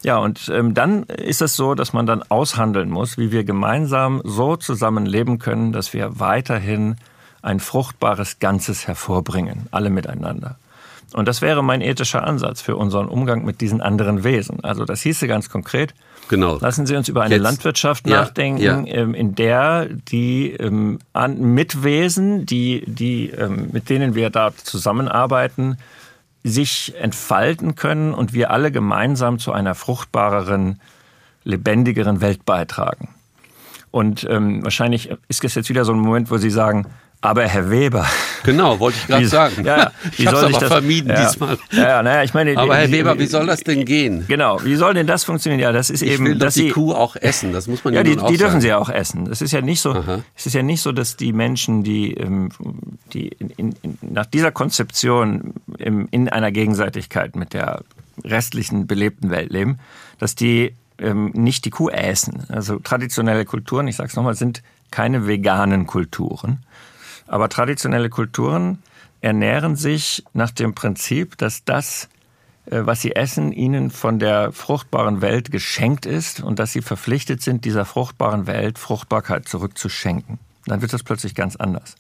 Ja, 0.03 0.17
und 0.17 0.51
ähm, 0.53 0.73
dann 0.73 1.03
ist 1.05 1.43
es 1.43 1.57
so, 1.57 1.75
dass 1.75 1.93
man 1.93 2.07
dann 2.07 2.23
aushandeln 2.23 2.89
muss, 2.89 3.19
wie 3.19 3.33
wir 3.33 3.45
gemeinsam 3.45 4.23
so 4.25 4.57
zusammenleben 4.57 5.39
können, 5.39 5.73
dass 5.73 5.93
wir 5.93 6.19
weiterhin 6.19 6.97
ein 7.43 7.61
fruchtbares 7.61 8.39
Ganzes 8.39 8.87
hervorbringen, 8.87 9.67
alle 9.71 9.91
miteinander. 9.91 10.57
Und 11.13 11.27
das 11.27 11.43
wäre 11.43 11.65
mein 11.65 11.81
ethischer 11.81 12.25
Ansatz 12.25 12.61
für 12.61 12.77
unseren 12.77 13.09
Umgang 13.09 13.45
mit 13.45 13.61
diesen 13.61 13.81
anderen 13.81 14.23
Wesen. 14.23 14.63
Also 14.63 14.85
das 14.85 15.01
hieße 15.03 15.27
ganz 15.27 15.49
konkret, 15.49 15.93
genau. 16.29 16.59
lassen 16.59 16.87
Sie 16.87 16.95
uns 16.95 17.09
über 17.09 17.23
eine 17.23 17.35
Jetzt. 17.35 17.43
Landwirtschaft 17.43 18.09
ja, 18.09 18.21
nachdenken, 18.21 18.63
ja. 18.63 18.85
Ähm, 18.87 19.15
in 19.15 19.35
der 19.35 19.87
die 19.87 20.53
ähm, 20.53 20.99
Mitwesen, 21.37 22.47
die, 22.47 22.85
die, 22.87 23.31
ähm, 23.31 23.71
mit 23.73 23.89
denen 23.91 24.15
wir 24.15 24.31
da 24.31 24.53
zusammenarbeiten, 24.57 25.79
sich 26.45 26.95
entfalten 26.99 27.75
können 27.75 28.15
und 28.15 28.33
wir 28.33 28.51
alle 28.51 28.71
gemeinsam 28.71 29.39
zu 29.39 29.53
einer 29.53 29.75
fruchtbareren, 29.75 30.81
lebendigeren 31.45 32.21
Welt 32.21 32.45
beitragen. 32.45 33.09
Und 33.91 34.27
ähm, 34.31 34.63
wahrscheinlich 34.63 35.11
ist 35.29 35.45
es 35.45 35.55
jetzt 35.55 35.69
wieder 35.69 35.85
so 35.85 35.93
ein 35.93 35.99
Moment, 35.99 36.31
wo 36.31 36.37
Sie 36.37 36.51
sagen, 36.51 36.87
aber 37.23 37.47
Herr 37.47 37.71
Weber. 37.71 38.07
Genau, 38.45 38.81
wollte 38.81 38.97
ich 38.99 39.07
gerade 39.07 39.27
sagen. 39.27 39.65
Ja, 39.67 39.91
wie 40.17 40.23
ich 40.23 40.27
habe 40.27 40.39
aber 40.39 40.59
das, 40.59 40.69
vermieden 40.69 41.11
ja, 41.11 41.27
diesmal. 41.27 41.59
Ja, 41.71 42.03
naja, 42.03 42.23
ich 42.23 42.33
meine, 42.33 42.57
aber 42.57 42.77
Herr 42.77 42.91
Weber, 42.91 43.19
wie 43.19 43.27
soll 43.27 43.47
das 43.47 43.61
denn 43.61 43.85
gehen? 43.85 44.25
Genau, 44.27 44.59
wie 44.65 44.75
soll 44.77 44.95
denn 44.95 45.07
das 45.07 45.25
funktionieren? 45.25 45.61
Ja, 45.61 45.73
das 45.73 45.91
ist 45.91 46.03
ich 46.03 46.13
eben, 46.13 46.25
will 46.25 46.39
dass 46.39 46.55
die 46.55 46.63
Sie, 46.63 46.71
Kuh 46.71 46.93
auch 46.93 47.17
essen. 47.17 47.53
Das 47.53 47.67
muss 47.67 47.85
man 47.85 47.93
ja, 47.93 48.01
ja 48.01 48.05
die, 48.05 48.19
auch 48.19 48.29
die 48.29 48.39
dürfen 48.39 48.53
sagen. 48.53 48.61
sie 48.63 48.69
ja 48.69 48.79
auch 48.79 48.89
essen. 48.89 49.29
Es 49.31 49.43
ist 49.43 49.53
ja 49.53 49.61
nicht 49.61 49.83
so. 49.83 49.91
Aha. 49.91 50.21
Es 50.35 50.47
ist 50.47 50.55
ja 50.55 50.63
nicht 50.63 50.81
so, 50.81 50.93
dass 50.93 51.17
die 51.17 51.35
Menschen, 51.35 51.83
die, 51.83 52.15
ähm, 52.15 52.49
die 53.13 53.29
in, 53.29 53.75
in, 53.83 53.99
nach 54.01 54.27
dieser 54.27 54.51
Konzeption 54.51 55.53
in 55.77 56.29
einer 56.31 56.51
Gegenseitigkeit 56.53 57.37
mit 57.37 57.53
der 57.53 57.83
restlichen 58.25 58.87
belebten 58.87 59.31
Welt 59.31 59.51
leben, 59.51 59.79
dass 60.19 60.35
die 60.35 60.75
ähm, 61.01 61.31
nicht 61.35 61.65
die 61.65 61.71
Kuh 61.71 61.89
essen. 61.89 62.45
Also 62.49 62.79
traditionelle 62.79 63.45
Kulturen, 63.45 63.89
ich 63.89 63.97
sage 63.97 64.09
es 64.09 64.17
nochmal, 64.17 64.35
sind 64.35 64.63
keine 64.91 65.27
veganen 65.27 65.87
Kulturen 65.87 66.65
aber 67.31 67.49
traditionelle 67.49 68.11
Kulturen 68.11 68.83
ernähren 69.21 69.77
sich 69.77 70.25
nach 70.33 70.51
dem 70.51 70.75
Prinzip, 70.75 71.39
dass 71.39 71.65
das, 71.65 72.09
äh, 72.67 72.81
was 72.83 73.03
sie 73.03 73.15
essen, 73.15 73.53
ihnen 73.53 73.91
von 73.91 74.19
der 74.19 74.51
fruchtbaren 74.51 75.23
Welt 75.23 75.53
geschenkt 75.53 76.07
ist 76.07 76.41
und 76.41 76.59
dass 76.59 76.73
sie 76.73 76.83
verpflichtet 76.83 77.41
sind, 77.41 77.65
dieser 77.65 77.85
fruchtbaren 77.85 78.49
Welt 78.49 78.81
Fruchtbarkeit 78.81 79.47
zurückzuschenken. 79.47 80.41
Dann 80.67 80.83
wird 80.83 80.93
das 80.93 81.05
plötzlich 81.05 81.37
ganz 81.37 81.55
anders. 81.55 81.95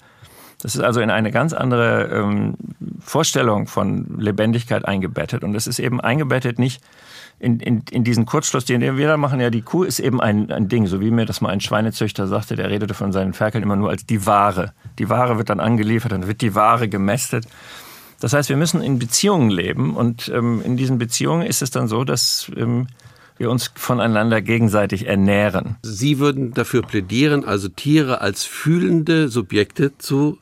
Das 0.62 0.74
ist 0.74 0.82
also 0.82 1.00
in 1.00 1.10
eine 1.10 1.30
ganz 1.30 1.52
andere 1.52 2.08
ähm, 2.08 2.54
Vorstellung 3.00 3.68
von 3.68 4.18
Lebendigkeit 4.18 4.84
eingebettet. 4.84 5.44
Und 5.44 5.54
es 5.54 5.68
ist 5.68 5.78
eben 5.78 6.00
eingebettet 6.00 6.58
nicht 6.58 6.82
in, 7.40 7.58
in, 7.58 7.82
in 7.90 8.04
diesen 8.04 8.26
Kurzschluss, 8.26 8.66
den 8.66 8.82
wir 8.82 9.08
da 9.08 9.16
machen, 9.16 9.40
ja, 9.40 9.48
die 9.48 9.62
Kuh 9.62 9.82
ist 9.82 9.98
eben 9.98 10.20
ein, 10.20 10.52
ein 10.52 10.68
Ding, 10.68 10.86
so 10.86 11.00
wie 11.00 11.10
mir 11.10 11.24
das 11.24 11.40
mal 11.40 11.48
ein 11.48 11.60
Schweinezüchter 11.60 12.26
sagte, 12.26 12.54
der 12.54 12.68
redete 12.68 12.92
von 12.92 13.12
seinen 13.12 13.32
Ferkeln 13.32 13.64
immer 13.64 13.76
nur 13.76 13.88
als 13.88 14.04
die 14.04 14.26
Ware. 14.26 14.74
Die 14.98 15.08
Ware 15.08 15.38
wird 15.38 15.48
dann 15.48 15.58
angeliefert, 15.58 16.12
dann 16.12 16.26
wird 16.26 16.42
die 16.42 16.54
Ware 16.54 16.88
gemästet. 16.88 17.46
Das 18.20 18.34
heißt, 18.34 18.50
wir 18.50 18.58
müssen 18.58 18.82
in 18.82 18.98
Beziehungen 18.98 19.50
leben 19.50 19.96
und 19.96 20.30
ähm, 20.34 20.60
in 20.62 20.76
diesen 20.76 20.98
Beziehungen 20.98 21.46
ist 21.46 21.62
es 21.62 21.70
dann 21.70 21.88
so, 21.88 22.04
dass 22.04 22.52
ähm, 22.54 22.88
wir 23.38 23.50
uns 23.50 23.70
voneinander 23.74 24.42
gegenseitig 24.42 25.06
ernähren. 25.06 25.76
Sie 25.82 26.18
würden 26.18 26.52
dafür 26.52 26.82
plädieren, 26.82 27.46
also 27.46 27.68
Tiere 27.68 28.20
als 28.20 28.44
fühlende 28.44 29.28
Subjekte 29.28 29.96
zu 29.96 30.36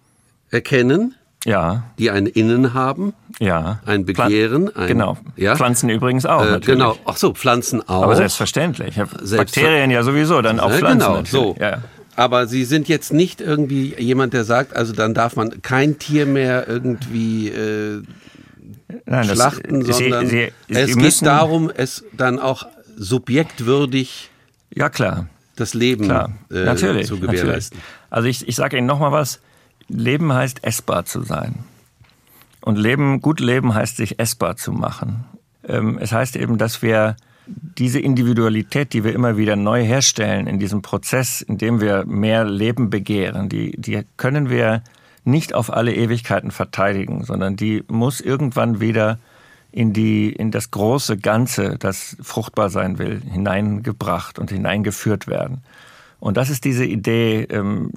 erkennen? 0.51 1.15
Ja. 1.49 1.85
die 1.99 2.11
ein 2.11 2.27
Innen 2.27 2.75
haben, 2.75 3.15
ja. 3.39 3.81
ein 3.87 4.05
Begehren. 4.05 4.75
Ein, 4.75 4.87
genau. 4.87 5.19
Ja? 5.37 5.57
Pflanzen 5.57 5.89
übrigens 5.89 6.27
auch. 6.27 6.45
Äh, 6.45 6.61
genau. 6.61 6.97
Ach 7.05 7.17
so, 7.17 7.33
Pflanzen 7.33 7.87
auch. 7.89 8.03
Aber 8.03 8.17
selbstverständlich. 8.17 8.95
Selbstver 8.95 9.37
Bakterien 9.37 9.91
ja 9.91 10.03
sowieso, 10.03 10.43
dann 10.43 10.61
auch 10.61 10.71
Pflanzen. 10.71 10.99
Genau, 10.99 11.11
natürlich. 11.17 11.31
so. 11.31 11.57
Ja. 11.59 11.83
Aber 12.17 12.49
Sie 12.49 12.65
sind 12.65 12.89
jetzt 12.89 13.13
nicht 13.13 13.41
irgendwie 13.41 13.95
jemand, 13.97 14.33
der 14.33 14.43
sagt, 14.43 14.75
also 14.75 14.93
dann 14.93 15.15
darf 15.15 15.37
man 15.37 15.63
kein 15.63 16.01
Tier 16.01 16.27
mehr 16.27 16.67
irgendwie 16.67 17.49
äh, 17.49 18.03
Nein, 19.07 19.25
schlachten, 19.29 19.85
das, 19.85 19.99
sondern 19.99 20.27
Sie, 20.27 20.53
Sie, 20.69 20.75
es 20.75 20.97
geht 20.97 21.27
darum, 21.27 21.71
es 21.73 22.05
dann 22.17 22.41
auch 22.41 22.67
subjektwürdig 22.97 24.31
ja, 24.75 24.89
klar. 24.89 25.29
das 25.57 25.75
Leben 25.75 26.07
klar. 26.07 26.33
Äh, 26.51 26.65
natürlich, 26.65 27.07
zu 27.07 27.21
gewährleisten. 27.21 27.79
Natürlich. 27.79 28.11
Also 28.11 28.29
ich, 28.29 28.49
ich 28.49 28.57
sage 28.57 28.77
Ihnen 28.79 28.87
noch 28.87 28.99
mal 28.99 29.13
was. 29.13 29.41
Leben 29.89 30.33
heißt 30.33 30.65
essbar 30.65 31.05
zu 31.05 31.23
sein. 31.23 31.65
Und 32.61 32.77
Leben, 32.77 33.21
gut 33.21 33.41
Leben 33.41 33.75
heißt 33.75 33.97
sich 33.97 34.19
essbar 34.19 34.57
zu 34.57 34.73
machen. 34.73 35.25
Ähm, 35.67 35.99
es 36.01 36.13
heißt 36.13 36.37
eben, 36.37 36.59
dass 36.59 36.83
wir 36.83 37.17
diese 37.47 37.99
Individualität, 37.99 38.93
die 38.93 39.05
wir 39.05 39.15
immer 39.15 39.37
wieder 39.37 39.57
neu 39.57 39.83
herstellen 39.83 40.47
in 40.47 40.59
diesem 40.59 40.83
Prozess, 40.83 41.41
in 41.41 41.57
dem 41.57 41.81
wir 41.81 42.05
mehr 42.05 42.45
Leben 42.45 42.91
begehren, 42.91 43.49
die, 43.49 43.73
die 43.81 44.03
können 44.17 44.51
wir 44.51 44.83
nicht 45.25 45.55
auf 45.55 45.73
alle 45.73 45.95
Ewigkeiten 45.95 46.51
verteidigen, 46.51 47.25
sondern 47.25 47.57
die 47.57 47.85
muss 47.89 48.21
irgendwann 48.21 48.81
wieder 48.81 49.19
in 49.71 49.93
die, 49.93 50.33
in 50.33 50.51
das 50.51 50.71
große 50.71 51.19
Ganze, 51.19 51.77
das 51.79 52.17
fruchtbar 52.23 52.71
sein 52.71 52.99
will, 52.99 53.21
hineingebracht 53.21 54.39
und 54.39 54.51
hineingeführt 54.51 55.27
werden. 55.27 55.63
Und 56.21 56.37
das 56.37 56.51
ist 56.51 56.65
diese 56.65 56.85
Idee, 56.85 57.43
ähm, 57.51 57.93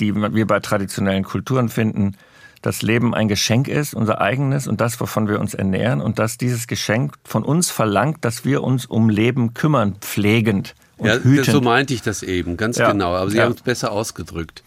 die 0.00 0.14
wir 0.14 0.46
bei 0.46 0.60
traditionellen 0.60 1.24
Kulturen 1.24 1.68
finden, 1.68 2.16
dass 2.62 2.82
Leben 2.82 3.14
ein 3.14 3.28
Geschenk 3.28 3.68
ist, 3.68 3.94
unser 3.94 4.20
eigenes 4.20 4.66
und 4.66 4.80
das, 4.80 5.00
wovon 5.00 5.28
wir 5.28 5.40
uns 5.40 5.54
ernähren 5.54 6.00
und 6.00 6.18
dass 6.18 6.38
dieses 6.38 6.66
Geschenk 6.66 7.14
von 7.24 7.44
uns 7.44 7.70
verlangt, 7.70 8.24
dass 8.24 8.44
wir 8.44 8.62
uns 8.62 8.86
um 8.86 9.08
Leben 9.10 9.54
kümmern, 9.54 9.96
pflegend 10.00 10.74
und 10.96 11.06
ja, 11.06 11.18
hütend. 11.18 11.46
So 11.46 11.60
meinte 11.60 11.94
ich 11.94 12.02
das 12.02 12.22
eben, 12.22 12.56
ganz 12.56 12.78
ja. 12.78 12.90
genau. 12.90 13.14
Aber 13.14 13.30
Sie 13.30 13.36
ja. 13.36 13.44
haben 13.44 13.52
es 13.52 13.62
besser 13.62 13.92
ausgedrückt. 13.92 14.62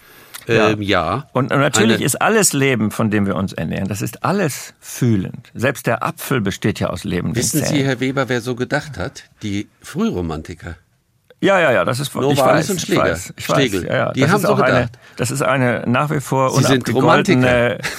Ähm, 0.47 0.81
ja. 0.81 1.27
Und, 1.33 1.51
und 1.51 1.59
natürlich 1.59 1.97
Eine, 1.97 2.05
ist 2.05 2.21
alles 2.21 2.53
Leben, 2.53 2.91
von 2.91 3.11
dem 3.11 3.25
wir 3.25 3.35
uns 3.35 3.53
ernähren, 3.53 3.87
das 3.87 4.01
ist 4.01 4.23
alles 4.23 4.73
fühlend. 4.79 5.51
Selbst 5.53 5.85
der 5.85 6.03
Apfel 6.03 6.41
besteht 6.41 6.79
ja 6.79 6.89
aus 6.89 7.03
Leben. 7.03 7.35
Wissen 7.35 7.63
Sie, 7.63 7.83
Herr 7.83 7.99
Weber, 7.99 8.27
wer 8.27 8.41
so 8.41 8.55
gedacht 8.55 8.97
hat? 8.97 9.25
Die 9.43 9.67
Frühromantiker. 9.81 10.77
Ja, 11.41 11.59
ja, 11.59 11.71
ja, 11.71 11.85
das 11.85 11.99
ist 11.99 12.13
Novalis 12.13 12.37
ich 12.37 12.45
weiß, 12.45 12.69
und 12.69 12.81
Schläger. 12.81 13.03
Ich 13.03 13.11
weiß, 13.11 13.33
ich 13.35 13.45
Schlegel. 13.45 13.81
Weiß, 13.81 13.89
ja, 13.89 13.95
ja. 13.95 14.11
Die 14.13 14.21
das 14.21 14.31
haben 14.31 14.41
so 14.41 14.55
gedacht. 14.55 14.71
Eine, 14.71 14.89
das 15.17 15.31
ist 15.31 15.41
eine 15.41 15.83
nach 15.87 16.11
wie 16.11 16.19
vor 16.19 16.51
Sie 16.51 16.63
unabgegoltene 16.63 17.79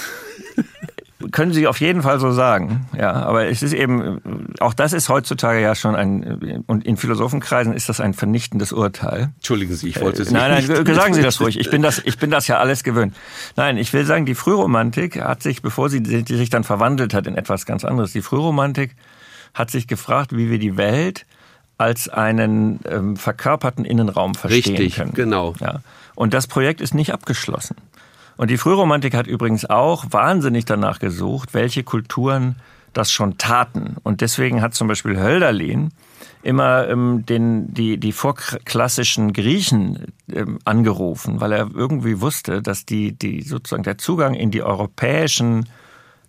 können 1.31 1.53
Sie 1.53 1.67
auf 1.67 1.81
jeden 1.81 2.03
Fall 2.03 2.19
so 2.19 2.33
sagen. 2.33 2.87
Ja, 2.99 3.13
aber 3.13 3.47
es 3.47 3.63
ist 3.63 3.73
eben, 3.73 4.21
auch 4.61 4.75
das 4.75 4.93
ist 4.93 5.09
heutzutage 5.09 5.61
ja 5.61 5.75
schon 5.75 5.95
ein, 5.95 6.65
und 6.67 6.85
in 6.85 6.97
Philosophenkreisen 6.97 7.73
ist 7.73 7.89
das 7.89 8.01
ein 8.01 8.15
vernichtendes 8.15 8.73
Urteil. 8.73 9.31
Entschuldigen 9.37 9.75
Sie, 9.75 9.89
ich 9.89 10.01
wollte 10.01 10.23
es 10.23 10.31
äh, 10.31 10.35
Nein, 10.35 10.51
nein, 10.51 10.85
nicht. 10.85 10.95
sagen 10.95 11.15
Sie 11.15 11.23
das 11.23 11.41
ruhig. 11.41 11.59
Ich 11.59 11.71
bin 11.71 11.83
das, 11.83 12.01
ich 12.05 12.19
bin 12.19 12.31
das 12.31 12.49
ja 12.49 12.59
alles 12.59 12.83
gewöhnt. 12.83 13.15
Nein, 13.57 13.77
ich 13.77 13.93
will 13.93 14.05
sagen, 14.05 14.27
die 14.27 14.35
Frühromantik 14.35 15.21
hat 15.21 15.43
sich, 15.43 15.63
bevor 15.63 15.89
sie 15.89 16.03
die 16.03 16.37
sich 16.37 16.51
dann 16.51 16.65
verwandelt 16.65 17.15
hat 17.15 17.27
in 17.27 17.37
etwas 17.37 17.67
ganz 17.67 17.85
anderes, 17.85 18.13
die 18.13 18.23
Frühromantik 18.23 18.97
hat 19.55 19.71
sich 19.71 19.87
gefragt, 19.87 20.35
wie 20.35 20.51
wir 20.51 20.59
die 20.59 20.77
Welt 20.77 21.27
als 21.83 22.09
einen 22.09 22.79
ähm, 22.89 23.17
verkörperten 23.17 23.85
Innenraum 23.85 24.37
verstehen 24.37 24.77
Richtig, 24.77 24.97
können. 24.97 25.15
genau. 25.15 25.55
Ja. 25.59 25.81
Und 26.15 26.33
das 26.33 26.47
Projekt 26.47 26.81
ist 26.81 26.95
nicht 26.95 27.13
abgeschlossen. 27.13 27.77
Und 28.37 28.51
die 28.51 28.57
Frühromantik 28.57 29.15
hat 29.15 29.27
übrigens 29.27 29.69
auch 29.69 30.05
wahnsinnig 30.11 30.65
danach 30.65 31.01
gesucht, 31.01 31.55
welche 31.55 31.83
Kulturen 31.83 32.55
das 32.93 33.11
schon 33.11 33.37
taten. 33.37 33.97
Und 34.05 34.21
deswegen 34.21 34.63
hat 34.63 34.75
zum 34.75 34.87
Beispiel 34.87 35.19
Hölderlin 35.19 35.91
immer 36.45 36.89
ähm, 36.89 37.27
den, 37.27 37.75
die, 37.75 37.99
die 37.99 38.13
vorklassischen 38.13 39.33
Griechen 39.33 40.13
ähm, 40.33 40.61
angerufen, 40.65 41.41
weil 41.41 41.51
er 41.51 41.69
irgendwie 41.75 42.21
wusste, 42.21 42.63
dass 42.63 42.87
die, 42.87 43.11
die 43.11 43.43
sozusagen 43.43 43.83
der 43.83 43.99
Zugang 43.99 44.35
in 44.35 44.53
die 44.53 44.63
europäischen 44.63 45.67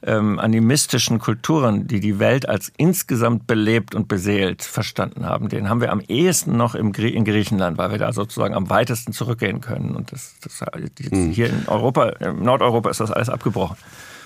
ähm, 0.06 0.40
animistischen 0.40 1.20
Kulturen, 1.20 1.88
die 1.88 2.00
die 2.00 2.20
Welt 2.20 2.48
als 2.48 2.72
insgesamt 2.78 3.48
belebt 3.48 3.96
und 3.96 4.08
beseelt 4.08 4.64
verstanden 4.64 5.26
haben, 5.26 5.50
den 5.50 5.70
haben 5.70 5.82
wir 5.82 5.92
am 5.92 6.02
ehesten 6.02 6.58
noch 6.58 6.76
im, 6.76 6.94
in 6.94 7.26
Griechenland, 7.26 7.78
weil 7.78 7.92
wir 7.92 7.98
da 7.98 8.14
sozusagen 8.14 8.54
am 8.54 8.70
weitesten 8.70 9.14
zurückgehen 9.14 9.62
können. 9.62 9.96
Und 9.96 10.12
das, 10.12 10.36
das 10.42 10.64
hm. 11.10 11.32
hier 11.32 11.48
in 11.48 11.68
Europa, 11.68 12.10
in 12.10 12.44
Nordeuropa 12.44 12.90
ist 12.90 13.00
das 13.00 13.12
alles 13.12 13.30
abgebrochen. 13.30 13.78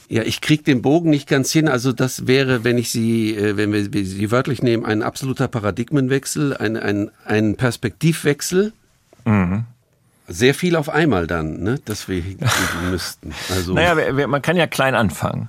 Ja, 0.10 0.24
ich 0.24 0.40
krieg 0.40 0.64
den 0.64 0.82
Bogen 0.82 1.10
nicht 1.10 1.28
ganz 1.28 1.52
hin. 1.52 1.68
Also 1.68 1.92
das 1.92 2.28
wäre, 2.28 2.64
wenn 2.64 2.78
ich 2.78 2.92
Sie, 2.92 3.36
äh, 3.36 3.58
wenn 3.58 3.74
wir 3.74 4.06
Sie 4.06 4.32
wörtlich 4.32 4.64
nehmen, 4.64 4.86
ein 4.86 5.04
absoluter 5.04 5.48
Paradigmenwechsel, 5.48 6.56
ein, 6.56 6.78
ein, 6.78 7.12
ein 7.26 7.56
Perspektivwechsel. 7.56 8.74
Mhm 9.26 9.66
sehr 10.30 10.54
viel 10.54 10.76
auf 10.76 10.90
einmal 10.90 11.26
dann, 11.26 11.64
ne, 11.64 11.80
dass 11.86 12.10
wir 12.10 12.22
müssten. 12.92 13.34
Also 13.50 13.74
naja, 13.74 14.28
man 14.28 14.42
kann 14.42 14.58
ja 14.58 14.68
klein 14.68 14.94
anfangen. 14.94 15.48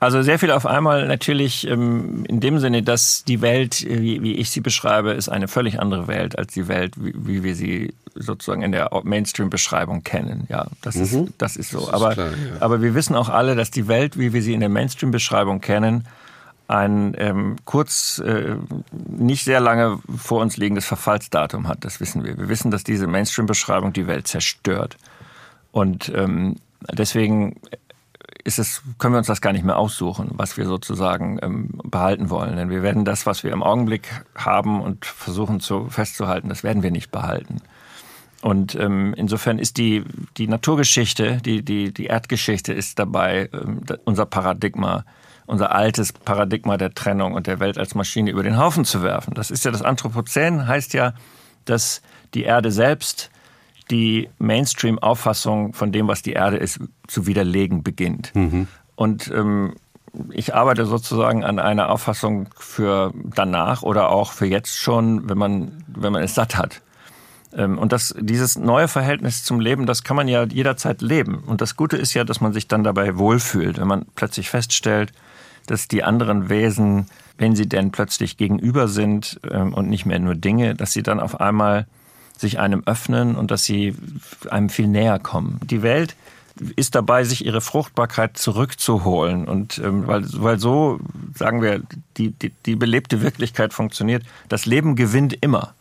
Also 0.00 0.22
sehr 0.22 0.38
viel 0.38 0.50
auf 0.50 0.64
einmal 0.64 1.06
natürlich 1.06 1.66
ähm, 1.68 2.24
in 2.26 2.40
dem 2.40 2.58
Sinne, 2.58 2.82
dass 2.82 3.22
die 3.22 3.42
Welt, 3.42 3.82
äh, 3.82 4.00
wie, 4.00 4.22
wie, 4.22 4.34
ich 4.36 4.48
sie 4.50 4.62
beschreibe, 4.62 5.10
ist 5.10 5.28
eine 5.28 5.46
völlig 5.46 5.78
andere 5.78 6.08
Welt 6.08 6.38
als 6.38 6.54
die 6.54 6.68
Welt, 6.68 6.94
wie, 6.96 7.12
wie 7.14 7.42
wir 7.42 7.54
sie 7.54 7.92
sozusagen 8.14 8.62
in 8.62 8.72
der 8.72 8.90
Mainstream-Beschreibung 9.04 10.02
kennen. 10.02 10.46
Ja, 10.48 10.66
das 10.80 10.94
mhm. 10.96 11.02
ist 11.02 11.16
das 11.36 11.56
ist 11.56 11.70
so. 11.70 11.80
Das 11.80 11.88
ist 11.88 11.94
aber 11.94 12.14
klar, 12.14 12.30
ja. 12.30 12.60
aber 12.60 12.80
wir 12.80 12.94
wissen 12.94 13.14
auch 13.14 13.28
alle, 13.28 13.54
dass 13.54 13.70
die 13.70 13.88
Welt, 13.88 14.18
wie 14.18 14.32
wir 14.32 14.42
sie 14.42 14.54
in 14.54 14.60
der 14.60 14.70
Mainstream-Beschreibung 14.70 15.60
kennen, 15.60 16.06
ein 16.66 17.14
ähm, 17.18 17.56
kurz 17.66 18.22
äh, 18.24 18.56
nicht 19.06 19.44
sehr 19.44 19.60
lange 19.60 19.98
vor 20.16 20.40
uns 20.40 20.56
liegendes 20.56 20.86
Verfallsdatum 20.86 21.68
hat. 21.68 21.84
Das 21.84 22.00
wissen 22.00 22.24
wir. 22.24 22.38
Wir 22.38 22.48
wissen, 22.48 22.70
dass 22.70 22.84
diese 22.84 23.06
Mainstream-Beschreibung 23.06 23.92
die 23.92 24.06
Welt 24.06 24.28
zerstört 24.28 24.96
und 25.72 26.10
ähm, 26.14 26.56
deswegen 26.90 27.56
ist 28.44 28.58
es, 28.58 28.82
können 28.98 29.14
wir 29.14 29.18
uns 29.18 29.26
das 29.26 29.40
gar 29.40 29.52
nicht 29.52 29.64
mehr 29.64 29.78
aussuchen, 29.78 30.30
was 30.32 30.56
wir 30.56 30.66
sozusagen 30.66 31.38
ähm, 31.42 31.80
behalten 31.84 32.30
wollen. 32.30 32.56
Denn 32.56 32.70
wir 32.70 32.82
werden 32.82 33.04
das, 33.04 33.26
was 33.26 33.44
wir 33.44 33.52
im 33.52 33.62
Augenblick 33.62 34.08
haben 34.34 34.80
und 34.80 35.04
versuchen 35.04 35.60
zu, 35.60 35.88
festzuhalten, 35.88 36.48
das 36.48 36.62
werden 36.62 36.82
wir 36.82 36.90
nicht 36.90 37.10
behalten. 37.10 37.62
Und 38.42 38.74
ähm, 38.74 39.14
insofern 39.16 39.58
ist 39.58 39.76
die, 39.76 40.04
die 40.38 40.48
Naturgeschichte, 40.48 41.38
die, 41.44 41.62
die, 41.62 41.92
die 41.92 42.06
Erdgeschichte 42.06 42.72
ist 42.72 42.98
dabei 42.98 43.50
ähm, 43.52 43.82
unser 44.04 44.24
Paradigma, 44.24 45.04
unser 45.46 45.74
altes 45.74 46.12
Paradigma 46.12 46.78
der 46.78 46.94
Trennung 46.94 47.34
und 47.34 47.46
der 47.46 47.60
Welt 47.60 47.76
als 47.76 47.94
Maschine 47.94 48.30
über 48.30 48.42
den 48.42 48.56
Haufen 48.56 48.84
zu 48.84 49.02
werfen. 49.02 49.34
Das 49.34 49.50
ist 49.50 49.64
ja 49.64 49.70
das 49.70 49.82
Anthropozän, 49.82 50.66
heißt 50.66 50.94
ja, 50.94 51.12
dass 51.66 52.00
die 52.32 52.44
Erde 52.44 52.72
selbst 52.72 53.30
die 53.90 54.30
Mainstream-Auffassung 54.38 55.74
von 55.74 55.92
dem, 55.92 56.08
was 56.08 56.22
die 56.22 56.32
Erde 56.32 56.56
ist, 56.56 56.80
zu 57.08 57.26
widerlegen 57.26 57.82
beginnt. 57.82 58.32
Mhm. 58.34 58.68
Und 58.94 59.30
ähm, 59.34 59.74
ich 60.30 60.54
arbeite 60.54 60.86
sozusagen 60.86 61.44
an 61.44 61.58
einer 61.58 61.90
Auffassung 61.90 62.48
für 62.56 63.12
danach 63.34 63.82
oder 63.82 64.10
auch 64.10 64.32
für 64.32 64.46
jetzt 64.46 64.76
schon, 64.76 65.28
wenn 65.28 65.38
man, 65.38 65.84
wenn 65.86 66.12
man 66.12 66.22
es 66.22 66.34
satt 66.34 66.56
hat. 66.56 66.82
Ähm, 67.52 67.78
und 67.78 67.92
das, 67.92 68.14
dieses 68.18 68.58
neue 68.58 68.88
Verhältnis 68.88 69.44
zum 69.44 69.60
Leben, 69.60 69.86
das 69.86 70.04
kann 70.04 70.16
man 70.16 70.28
ja 70.28 70.44
jederzeit 70.44 71.02
leben. 71.02 71.42
Und 71.46 71.60
das 71.60 71.76
Gute 71.76 71.96
ist 71.96 72.14
ja, 72.14 72.24
dass 72.24 72.40
man 72.40 72.52
sich 72.52 72.68
dann 72.68 72.84
dabei 72.84 73.18
wohlfühlt, 73.18 73.78
wenn 73.78 73.88
man 73.88 74.06
plötzlich 74.14 74.50
feststellt, 74.50 75.12
dass 75.66 75.88
die 75.88 76.02
anderen 76.02 76.48
Wesen, 76.48 77.06
wenn 77.38 77.54
sie 77.54 77.68
denn 77.68 77.92
plötzlich 77.92 78.36
gegenüber 78.36 78.88
sind 78.88 79.40
ähm, 79.50 79.72
und 79.74 79.88
nicht 79.88 80.06
mehr 80.06 80.18
nur 80.18 80.34
Dinge, 80.34 80.74
dass 80.74 80.92
sie 80.92 81.02
dann 81.02 81.20
auf 81.20 81.40
einmal 81.40 81.86
sich 82.40 82.58
einem 82.58 82.82
öffnen 82.86 83.36
und 83.36 83.50
dass 83.50 83.64
sie 83.64 83.94
einem 84.48 84.70
viel 84.70 84.88
näher 84.88 85.18
kommen. 85.18 85.60
Die 85.64 85.82
Welt 85.82 86.16
ist 86.76 86.94
dabei, 86.94 87.24
sich 87.24 87.44
ihre 87.44 87.60
Fruchtbarkeit 87.60 88.36
zurückzuholen. 88.36 89.46
Und 89.46 89.78
ähm, 89.78 90.06
weil, 90.06 90.24
weil 90.34 90.58
so, 90.58 91.00
sagen 91.34 91.62
wir, 91.62 91.82
die, 92.16 92.30
die, 92.30 92.50
die 92.66 92.76
belebte 92.76 93.22
Wirklichkeit 93.22 93.72
funktioniert, 93.72 94.24
das 94.48 94.66
Leben 94.66 94.96
gewinnt 94.96 95.36
immer. 95.40 95.74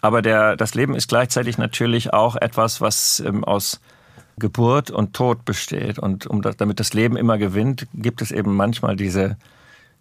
Aber 0.00 0.20
der, 0.20 0.56
das 0.56 0.74
Leben 0.74 0.94
ist 0.94 1.08
gleichzeitig 1.08 1.56
natürlich 1.58 2.12
auch 2.12 2.36
etwas, 2.36 2.80
was 2.80 3.20
ähm, 3.20 3.44
aus 3.44 3.80
Geburt 4.38 4.90
und 4.90 5.14
Tod 5.14 5.44
besteht. 5.44 5.98
Und 5.98 6.26
um 6.26 6.42
das, 6.42 6.56
damit 6.56 6.80
das 6.80 6.92
Leben 6.92 7.16
immer 7.16 7.38
gewinnt, 7.38 7.86
gibt 7.94 8.20
es 8.20 8.30
eben 8.30 8.54
manchmal 8.56 8.96
diese 8.96 9.36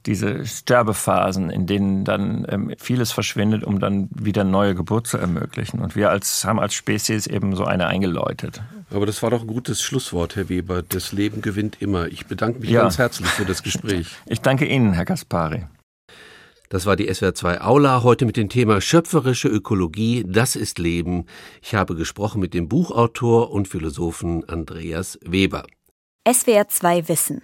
diese 0.05 0.45
Sterbephasen, 0.45 1.49
in 1.49 1.65
denen 1.65 2.03
dann 2.03 2.45
ähm, 2.49 2.73
vieles 2.77 3.11
verschwindet, 3.11 3.63
um 3.63 3.79
dann 3.79 4.09
wieder 4.13 4.43
neue 4.43 4.75
Geburt 4.75 5.07
zu 5.07 5.17
ermöglichen. 5.17 5.79
Und 5.79 5.95
wir 5.95 6.09
als, 6.09 6.45
haben 6.45 6.59
als 6.59 6.73
Spezies 6.73 7.27
eben 7.27 7.55
so 7.55 7.65
eine 7.65 7.87
eingeläutet. 7.87 8.61
Aber 8.91 9.05
das 9.05 9.23
war 9.23 9.29
doch 9.29 9.41
ein 9.41 9.47
gutes 9.47 9.81
Schlusswort, 9.81 10.35
Herr 10.35 10.49
Weber. 10.49 10.83
Das 10.83 11.11
Leben 11.11 11.41
gewinnt 11.41 11.81
immer. 11.81 12.07
Ich 12.07 12.25
bedanke 12.25 12.59
mich 12.59 12.69
ja. 12.69 12.81
ganz 12.81 12.97
herzlich 12.97 13.29
für 13.29 13.45
das 13.45 13.63
Gespräch. 13.63 14.07
Ich 14.25 14.41
danke 14.41 14.65
Ihnen, 14.65 14.93
Herr 14.93 15.05
Gaspari. 15.05 15.65
Das 16.69 16.85
war 16.85 16.95
die 16.95 17.09
SWR2 17.09 17.61
Aula 17.61 18.01
heute 18.01 18.25
mit 18.25 18.35
dem 18.35 18.49
Thema 18.49 18.81
Schöpferische 18.81 19.47
Ökologie, 19.47 20.25
das 20.27 20.55
ist 20.55 20.79
Leben. 20.79 21.25
Ich 21.61 21.75
habe 21.75 21.95
gesprochen 21.95 22.41
mit 22.41 22.55
dem 22.55 22.67
Buchautor 22.67 23.51
und 23.51 23.67
Philosophen 23.67 24.47
Andreas 24.49 25.19
Weber. 25.21 25.65
SWR2 26.27 27.09
Wissen 27.09 27.43